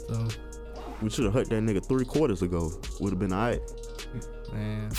So 0.08 0.28
We 1.02 1.10
should 1.10 1.26
have 1.26 1.34
hurt 1.34 1.50
that 1.50 1.62
nigga 1.64 1.84
three 1.86 2.06
quarters 2.06 2.42
ago. 2.44 2.72
Would 3.00 3.10
have 3.12 3.20
been 3.20 3.34
alright. 3.34 3.60
man, 4.54 4.90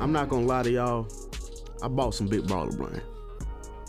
I'm 0.00 0.12
not 0.12 0.28
gonna 0.28 0.46
lie 0.46 0.62
to 0.62 0.70
y'all. 0.70 1.08
I 1.82 1.88
bought 1.88 2.14
some 2.14 2.26
big 2.28 2.42
baller 2.42 2.76
brand. 2.76 3.02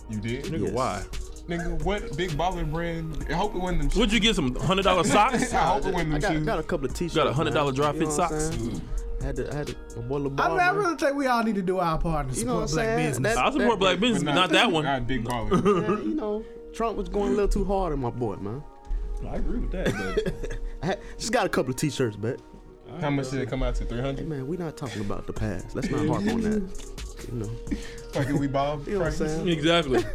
You 0.09 0.19
did? 0.19 0.45
Nigga, 0.45 0.61
Yes. 0.67 0.71
why? 0.71 1.03
Nigga, 1.47 1.81
what 1.83 2.15
big 2.17 2.31
baller 2.31 2.69
brand? 2.69 3.25
I 3.29 3.33
hope 3.33 3.55
it 3.55 3.59
wasn't 3.59 3.91
them 3.91 3.99
Would 3.99 4.11
you 4.11 4.19
get 4.19 4.35
some 4.35 4.55
hundred 4.55 4.83
dollar 4.83 5.03
socks? 5.15 5.53
I 5.53 5.57
hope 5.65 5.85
it 5.85 5.93
wasn't 5.93 6.13
I 6.15 6.19
got, 6.19 6.31
shoes. 6.31 6.45
got 6.45 6.59
a 6.59 6.63
couple 6.63 6.87
of 6.87 6.93
t-shirts. 6.93 7.15
Got 7.15 7.27
a 7.27 7.31
$100 7.31 7.53
man. 7.53 7.73
dry 7.73 7.87
You 7.91 7.99
fit 7.99 8.01
know 8.01 8.15
what 8.15 8.81
I'm 9.19 9.25
socks? 9.25 9.25
Had 9.25 9.35
to, 9.37 9.53
I 9.53 9.55
had 9.57 9.67
to, 9.67 9.75
my 10.01 10.07
boy 10.07 10.15
I 10.43 10.49
mean, 10.49 10.59
I 10.59 10.69
really 10.71 10.95
think 10.95 11.15
we 11.15 11.27
all 11.27 11.43
need 11.43 11.55
to 11.55 11.61
do 11.61 11.79
our 11.79 11.97
part 11.97 12.27
and 12.27 12.37
You 12.37 12.45
know 12.45 12.65
support 12.65 12.69
what 12.69 12.69
I'm 12.69 12.75
black 12.75 12.85
saying? 12.97 13.09
business. 13.09 13.35
That- 13.35 13.45
I 13.45 13.51
support 13.51 13.79
black 13.79 13.99
business, 13.99 14.23
but 14.23 14.35
not 14.35 14.49
that 14.51 14.71
one. 14.71 14.83
Not 14.85 15.07
big 15.07 15.23
baller. 15.25 15.63
Man, 15.63 16.09
you 16.09 16.15
know, 16.15 16.43
Trump 16.73 16.97
was 16.97 17.09
going 17.09 17.29
a 17.29 17.35
little 17.35 17.47
too 17.47 17.65
hard 17.65 17.93
on 17.93 17.99
my 17.99 18.09
boy, 18.09 18.35
man. 18.35 18.63
I 19.27 19.35
agree 19.37 19.59
with 19.59 19.71
that, 19.71 19.85
but 19.95 20.59
I 20.83 20.85
had, 20.85 20.99
just 21.17 21.31
got 21.31 21.45
a 21.45 21.49
couple 21.49 21.71
of 21.71 21.75
t-shirts 21.77 22.15
back. 22.15 22.37
How 23.01 23.09
much 23.09 23.31
did 23.31 23.41
it 23.41 23.49
come 23.49 23.63
out 23.63 23.75
to? 23.75 23.85
Three 23.85 23.99
hundred. 23.99 24.19
Hey 24.19 24.25
man, 24.25 24.47
we're 24.47 24.59
not 24.59 24.77
talking 24.77 25.01
about 25.01 25.25
the 25.27 25.33
past. 25.33 25.75
Let's 25.75 25.89
not 25.89 26.05
harp 26.07 26.21
on 26.27 26.41
that. 26.41 26.93
You 27.31 27.39
know, 27.39 27.49
Fucking 28.13 28.37
we 28.37 28.45
Bob. 28.47 28.87
you 28.87 28.93
know 28.93 28.99
what 28.99 29.07
I'm 29.07 29.13
saying? 29.13 29.47
Exactly. 29.47 30.05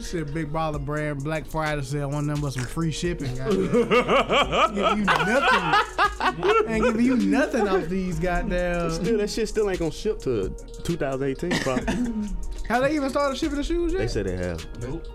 Shit, 0.00 0.32
big 0.34 0.52
baller 0.52 0.84
brand, 0.84 1.24
Black 1.24 1.46
Friday 1.46 1.82
sale, 1.82 2.10
one 2.10 2.26
number 2.26 2.50
some 2.50 2.64
free 2.64 2.90
shipping. 2.92 3.34
goddamn. 3.36 4.74
give 4.74 4.98
you 4.98 5.04
nothing. 5.04 6.68
ain't 6.68 6.84
giving 6.84 7.04
you 7.04 7.16
nothing 7.16 7.66
off 7.68 7.86
these 7.88 8.18
goddamn. 8.18 8.90
Still, 8.90 9.18
that 9.18 9.30
shit 9.30 9.48
still 9.48 9.70
ain't 9.70 9.78
gonna 9.78 9.90
ship 9.90 10.18
to 10.20 10.54
2018. 10.84 11.50
Probably. 11.60 12.28
Have 12.68 12.82
they 12.82 12.94
even 12.94 13.08
started 13.10 13.38
shipping 13.38 13.56
the 13.58 13.64
shoes 13.64 13.92
yet? 13.92 13.98
they 14.00 14.08
said 14.08 14.26
they 14.26 14.36
have. 14.36 14.66
nope. 14.82 15.06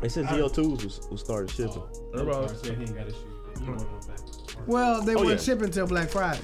They 0.00 0.08
said 0.08 0.24
ZO2s 0.26 0.84
was, 0.84 1.00
was 1.10 1.20
started 1.20 1.50
shipping. 1.50 1.74
Oh, 1.76 2.10
everybody 2.14 2.48
said 2.56 2.76
he 2.76 2.82
ain't 2.84 2.94
got 2.96 3.06
his 3.06 3.14
shoes. 3.14 3.24
He 3.60 3.64
want 3.66 3.78
them 3.80 3.88
back. 4.08 4.66
Well, 4.66 5.02
they 5.02 5.14
Oh, 5.14 5.18
weren't 5.18 5.30
yeah. 5.30 5.36
shipping 5.36 5.70
till 5.70 5.86
Black 5.86 6.08
Friday. 6.08 6.40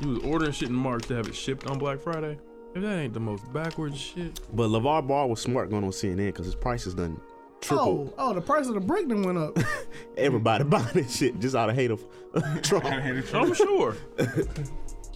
You 0.00 0.08
was 0.08 0.18
ordering 0.24 0.52
shit 0.52 0.68
in 0.68 0.74
March 0.74 1.06
to 1.06 1.14
have 1.14 1.28
it 1.28 1.34
shipped 1.34 1.66
on 1.68 1.78
Black 1.78 2.00
Friday. 2.00 2.38
If 2.74 2.82
that 2.82 2.98
ain't 2.98 3.12
the 3.14 3.20
most 3.20 3.52
backwards 3.52 3.98
shit. 3.98 4.40
But 4.54 4.68
LaVar 4.70 5.06
Ball 5.06 5.28
was 5.28 5.40
smart 5.40 5.70
going 5.70 5.84
on 5.84 5.90
CNN 5.90 6.26
because 6.28 6.46
his 6.46 6.54
prices 6.54 6.94
done 6.94 7.20
tripled. 7.60 8.14
Oh, 8.16 8.30
oh, 8.30 8.34
the 8.34 8.40
price 8.40 8.66
of 8.68 8.74
the 8.74 8.80
brick 8.80 9.08
done 9.08 9.22
went 9.22 9.38
up. 9.38 9.58
Everybody 10.16 10.64
buying 10.64 10.86
this 10.94 11.16
shit 11.16 11.38
just 11.38 11.54
out 11.54 11.68
of 11.68 11.74
hate 11.76 11.90
of 11.90 12.02
Trump. 12.62 12.86
I'm 12.86 13.54
sure. 13.54 13.96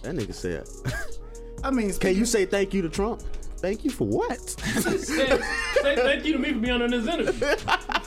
That 0.03 0.15
nigga 0.15 0.33
said. 0.33 0.67
I 1.63 1.71
mean, 1.71 1.91
can 1.93 2.15
you 2.15 2.23
say 2.25 2.45
thank 2.45 2.71
you 2.71 2.83
to 2.83 2.89
Trump? 2.89 3.23
Thank 3.57 3.83
you 3.83 3.89
for 3.89 4.07
what? 4.07 4.39
say, 4.47 4.97
say 4.97 5.39
thank 5.95 6.23
you 6.23 6.33
to 6.33 6.39
me 6.39 6.53
for 6.53 6.59
being 6.59 6.81
on 6.81 6.91
this 6.91 7.07
interview. 7.07 7.47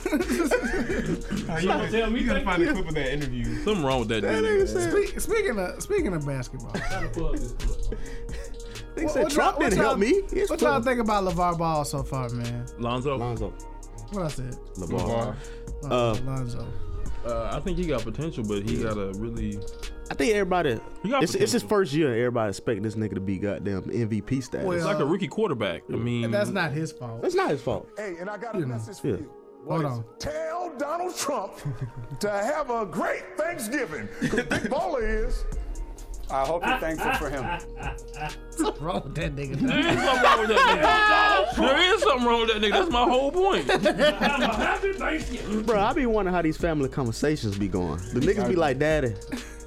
You 0.09 1.61
Trying 1.61 1.85
to 1.85 1.91
tell 1.91 2.09
me 2.09 2.21
you 2.21 2.27
gotta 2.27 2.45
find 2.45 2.61
you? 2.63 2.69
a 2.69 2.73
clip 2.73 2.87
of 2.87 2.93
that 2.95 3.13
interview. 3.13 3.43
Something 3.65 3.83
wrong 3.83 3.99
with 3.99 4.07
that 4.07 4.21
dude. 4.21 4.69
Speak, 4.69 5.19
speaking 5.19 5.59
of 5.59 5.83
speaking 5.83 6.13
of 6.13 6.25
basketball, 6.25 6.71
They 8.95 9.03
What- 9.05 9.13
said 9.13 9.23
what 9.23 9.31
Trump 9.31 9.59
y'all- 9.59 9.69
didn't 9.69 9.81
help 9.83 9.99
me. 9.99 10.09
It's 10.31 10.49
What 10.49 10.61
y'all 10.61 10.81
think 10.81 10.99
about 10.99 11.23
LaVar 11.23 11.57
Ball 11.57 11.85
so 11.85 12.03
far, 12.03 12.29
man? 12.29 12.65
Lonzo. 12.77 13.17
Lonzo. 13.17 13.53
What 14.11 14.25
I 14.25 14.27
said? 14.27 14.55
LaVar. 14.77 15.35
Uh, 15.83 15.87
Uh, 15.87 16.17
Lonzo. 16.25 16.65
Uh, 17.25 17.49
I 17.53 17.59
think 17.59 17.77
he 17.77 17.85
got 17.85 18.01
potential, 18.03 18.43
but 18.43 18.63
he 18.63 18.81
gotta 18.83 19.11
really. 19.15 19.59
I 20.09 20.13
think 20.15 20.33
everybody. 20.33 20.79
It's, 21.03 21.35
it's 21.35 21.51
his 21.51 21.61
first 21.63 21.93
year. 21.93 22.07
And 22.07 22.17
everybody 22.17 22.49
expect 22.49 22.81
this 22.83 22.95
nigga 22.95 23.13
to 23.13 23.19
be 23.21 23.37
goddamn 23.37 23.83
MVP 23.83 24.41
status. 24.41 24.65
Well, 24.67 24.75
It's 24.75 24.85
like 24.85 24.99
a 24.99 25.05
rookie 25.05 25.27
quarterback. 25.27 25.83
I 25.89 25.95
mean, 25.95 26.25
And 26.25 26.33
that's 26.33 26.49
not 26.49 26.71
his 26.71 26.91
fault. 26.91 27.21
That's 27.21 27.35
not 27.35 27.51
his 27.51 27.61
fault. 27.61 27.87
Hey, 27.95 28.15
and 28.19 28.29
I 28.29 28.37
got 28.37 28.55
a 28.55 28.59
You 28.59 28.65
know. 28.65 28.73
message 28.73 28.99
for 28.99 29.07
Yeah. 29.07 29.13
you. 29.17 29.31
Hold 29.69 29.85
on. 29.85 30.03
Tell 30.17 30.73
Donald 30.79 31.15
Trump 31.15 31.53
to 32.19 32.29
have 32.29 32.71
a 32.71 32.85
great 32.87 33.23
Thanksgiving. 33.37 34.09
'Cause 34.21 34.31
Big 34.31 34.69
Baller 34.71 35.27
is. 35.27 35.45
I 36.31 36.45
hope 36.45 36.65
you're 36.65 36.77
thankful 36.79 37.11
for 37.13 37.29
him. 37.29 37.43
What's 38.57 38.79
wrong 38.79 39.01
with 39.03 39.15
that 39.15 39.35
nigga? 39.35 39.59
There 39.59 39.79
is 39.79 39.85
something 40.01 40.23
wrong 40.23 40.39
with 40.39 40.49
that 40.49 41.51
nigga. 41.51 41.55
There 41.57 41.93
is 41.93 42.01
something 42.01 42.27
wrong 42.27 42.39
with 42.41 42.49
that 42.53 42.61
nigga. 42.61 42.71
That's 42.71 42.91
my 42.91 43.03
whole 43.03 43.31
point. 43.31 43.69
Happy 43.69 44.93
Thanksgiving. 44.93 45.63
Bro, 45.63 45.79
I 45.79 45.93
be 45.93 46.05
wondering 46.05 46.33
how 46.33 46.41
these 46.41 46.57
family 46.57 46.89
conversations 46.89 47.57
be 47.57 47.67
going. 47.67 47.97
The 48.13 48.21
niggas 48.21 48.47
be 48.47 48.55
like, 48.55 48.79
Daddy, 48.79 49.13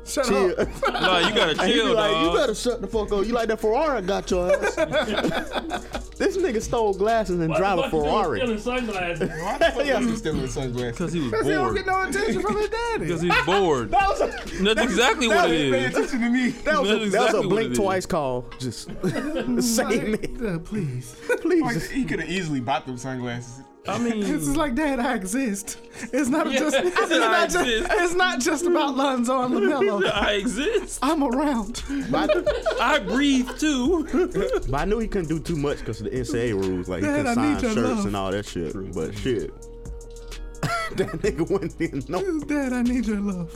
Shut 0.06 0.26
chill. 0.26 0.50
up. 0.60 0.68
Nah, 0.92 1.18
you 1.28 1.34
gotta 1.34 1.50
And 1.52 1.60
he 1.62 1.66
be 1.66 1.72
chill, 1.80 1.94
like, 1.94 2.10
dog. 2.10 2.26
you 2.32 2.38
better 2.38 2.54
shut 2.54 2.80
the 2.80 2.86
fuck 2.86 3.10
up. 3.12 3.24
You 3.26 3.32
like 3.32 3.48
that 3.48 3.58
Ferrari 3.60 4.02
got 4.02 4.30
your 4.30 4.52
ass. 4.52 4.74
this 6.18 6.36
nigga 6.36 6.60
stole 6.62 6.94
glasses 6.94 7.40
and 7.40 7.54
drive 7.54 7.78
a 7.78 7.90
Ferrari. 7.90 8.40
Stealing 8.40 8.58
sunglasses. 8.58 9.28
Why 9.30 9.58
the 9.58 9.64
fuck 9.74 9.76
was 9.76 10.06
he 10.10 10.16
stealing 10.16 10.48
sunglasses? 10.48 10.92
Because 10.92 11.12
he 11.12 11.20
was 11.20 11.30
Because 11.30 11.46
he 11.46 11.52
don't 11.52 11.74
get 11.74 11.86
no 11.86 12.02
attention 12.02 12.42
from 12.42 12.56
his 12.58 12.68
daddy. 12.68 13.06
Because 13.06 13.20
he's 13.22 13.44
bored. 13.46 13.90
That 13.90 14.08
was 14.08 14.20
a, 14.20 14.62
That's 14.64 14.82
exactly 14.82 15.26
what 15.28 15.50
it 15.50 15.72
Pay 15.72 15.84
is. 15.86 15.94
attention 15.96 16.20
to 16.20 16.28
me. 16.30 16.48
that 16.50 16.80
was 16.80 16.90
a, 16.90 16.98
That's 16.98 17.10
that 17.12 17.34
was 17.36 17.44
a 17.46 17.48
blink 17.48 17.74
twice 17.74 18.06
call. 18.06 18.44
Just 18.58 18.90
saying 19.62 20.12
me. 20.12 20.46
Uh, 20.46 20.58
please. 20.58 21.16
Like, 21.28 21.40
Please. 21.40 21.90
he 21.90 22.04
could 22.04 22.20
have 22.20 22.28
easily 22.30 22.60
bought 22.60 22.86
them 22.86 22.96
sunglasses. 22.96 23.63
I 23.86 23.98
mean, 23.98 24.20
This 24.20 24.48
is 24.48 24.56
like, 24.56 24.74
Dad, 24.74 24.98
I 24.98 25.14
exist. 25.14 25.78
It's 26.12 26.28
not 26.28 26.50
Yeah, 26.50 26.58
just. 26.60 26.76
he 26.80 26.88
It's 26.88 27.10
not 27.10 27.50
just, 27.50 27.66
it's 27.68 28.14
not 28.14 28.40
just 28.40 28.66
about 28.66 28.92
hmm. 28.92 28.98
Lonzo 28.98 29.42
and 29.42 29.54
LaMelo. 29.54 30.10
I 30.10 30.32
exist. 30.32 30.98
I'm 31.02 31.22
around. 31.22 31.82
But 32.10 32.30
I, 32.80 32.94
I 32.94 32.98
breathe 32.98 33.50
too. 33.58 34.04
but 34.68 34.80
I 34.80 34.84
knew 34.84 34.98
he 34.98 35.08
couldn't 35.08 35.28
do 35.28 35.38
too 35.38 35.56
much 35.56 35.78
because 35.80 36.00
of 36.00 36.10
the 36.10 36.12
NCAA 36.12 36.52
rules. 36.54 36.88
Like 36.88 37.02
he 37.02 37.08
Dad, 37.08 37.26
couldn't 37.26 37.38
I 37.38 37.58
sign 37.58 37.60
shirts 37.60 37.76
love. 37.76 38.06
and 38.06 38.16
all 38.16 38.30
that 38.30 38.46
shit. 38.46 38.94
But 38.94 39.16
shit. 39.18 39.52
that 40.96 41.08
nigga 41.22 41.50
wouldn't 41.50 41.80
even 41.80 42.02
know. 42.08 42.40
Dad, 42.40 42.72
I 42.72 42.82
need 42.82 43.06
your 43.06 43.20
love. 43.20 43.52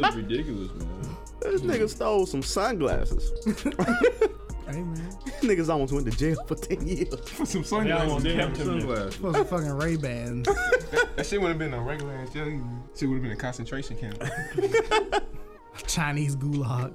That's 0.00 0.16
ridiculous, 0.16 0.70
man. 0.74 1.16
This 1.40 1.60
nigga 1.62 1.88
stole 1.88 2.26
some 2.26 2.42
sunglasses. 2.42 3.32
Hey, 4.66 4.82
man. 4.82 5.10
Niggas 5.42 5.68
almost 5.68 5.92
went 5.92 6.10
to 6.10 6.16
jail 6.16 6.36
for 6.46 6.54
10 6.54 6.86
years. 6.86 7.14
For 7.30 7.44
some 7.46 7.62
Yeah, 7.62 7.66
sunglasses. 7.66 8.08
well, 8.08 8.20
kept 8.20 8.24
damn, 8.24 8.48
him 8.50 8.54
there. 8.54 8.80
Sunglasses. 8.80 9.14
Supposed 9.14 9.36
to 9.38 9.44
fucking 9.44 9.70
Ray 9.72 9.96
Bans. 9.96 10.48
That 11.16 11.26
shit 11.26 11.40
would 11.42 11.48
have 11.48 11.58
been 11.58 11.74
a 11.74 11.80
regular 11.80 12.14
ass 12.14 12.30
jail. 12.32 12.46
Shit 12.96 13.08
would 13.08 13.16
have 13.16 13.22
been 13.22 13.32
a 13.32 13.36
concentration 13.36 13.96
camp. 13.98 14.22
Chinese 15.86 16.36
gulag. 16.36 16.94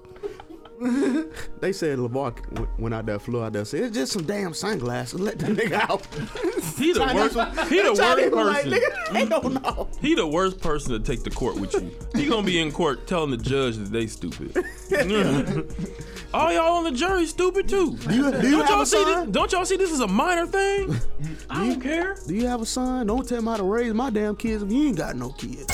They 1.59 1.73
said 1.73 1.97
LaVar 1.97 2.35
w- 2.53 2.67
went 2.77 2.93
out 2.93 3.07
there, 3.07 3.17
flew 3.17 3.43
out 3.43 3.53
there, 3.53 3.65
said, 3.65 3.81
it's 3.85 3.95
just 3.95 4.11
some 4.13 4.23
damn 4.25 4.53
sunglasses. 4.53 5.19
Let 5.19 5.39
the 5.39 5.47
nigga 5.47 5.73
out. 5.89 6.05
He 6.77 6.93
the 6.93 6.99
worst. 6.99 7.69
He 7.69 7.81
the 7.81 7.93
worst 7.97 7.99
was 7.99 7.99
like, 7.99 8.31
person. 8.31 8.71
nigga, 8.71 9.29
hell 9.29 9.49
no. 9.49 9.87
He 9.99 10.13
the 10.13 10.27
worst 10.27 10.59
person 10.61 10.91
to 10.91 10.99
take 10.99 11.23
the 11.23 11.31
court 11.31 11.55
with 11.59 11.73
you. 11.73 11.91
He 12.13 12.27
gonna 12.29 12.45
be 12.45 12.59
in 12.61 12.71
court 12.71 13.07
telling 13.07 13.31
the 13.31 13.37
judge 13.37 13.77
that 13.77 13.91
they 13.91 14.05
stupid. 14.05 14.55
All 16.33 16.51
y'all 16.53 16.75
on 16.75 16.83
the 16.83 16.91
jury 16.91 17.25
stupid 17.25 17.67
too. 17.67 17.95
Do 17.97 18.13
you, 18.15 18.31
do 18.31 18.49
you 18.49 18.57
don't 18.57 18.69
y'all 18.69 18.85
see 18.85 19.03
this? 19.03 19.27
Don't 19.29 19.51
y'all 19.51 19.65
see 19.65 19.77
this 19.77 19.91
as 19.91 20.01
a 20.01 20.07
minor 20.07 20.45
thing? 20.45 20.95
I 21.49 21.67
don't 21.69 21.81
care. 21.81 22.15
Do 22.27 22.35
you 22.35 22.45
have 22.45 22.61
a 22.61 22.65
son? 22.67 23.07
Don't 23.07 23.27
tell 23.27 23.39
him 23.39 23.47
how 23.47 23.57
to 23.57 23.63
raise 23.63 23.93
my 23.93 24.11
damn 24.11 24.35
kids 24.35 24.61
if 24.61 24.71
you 24.71 24.89
ain't 24.89 24.97
got 24.97 25.15
no 25.15 25.31
kids. 25.31 25.65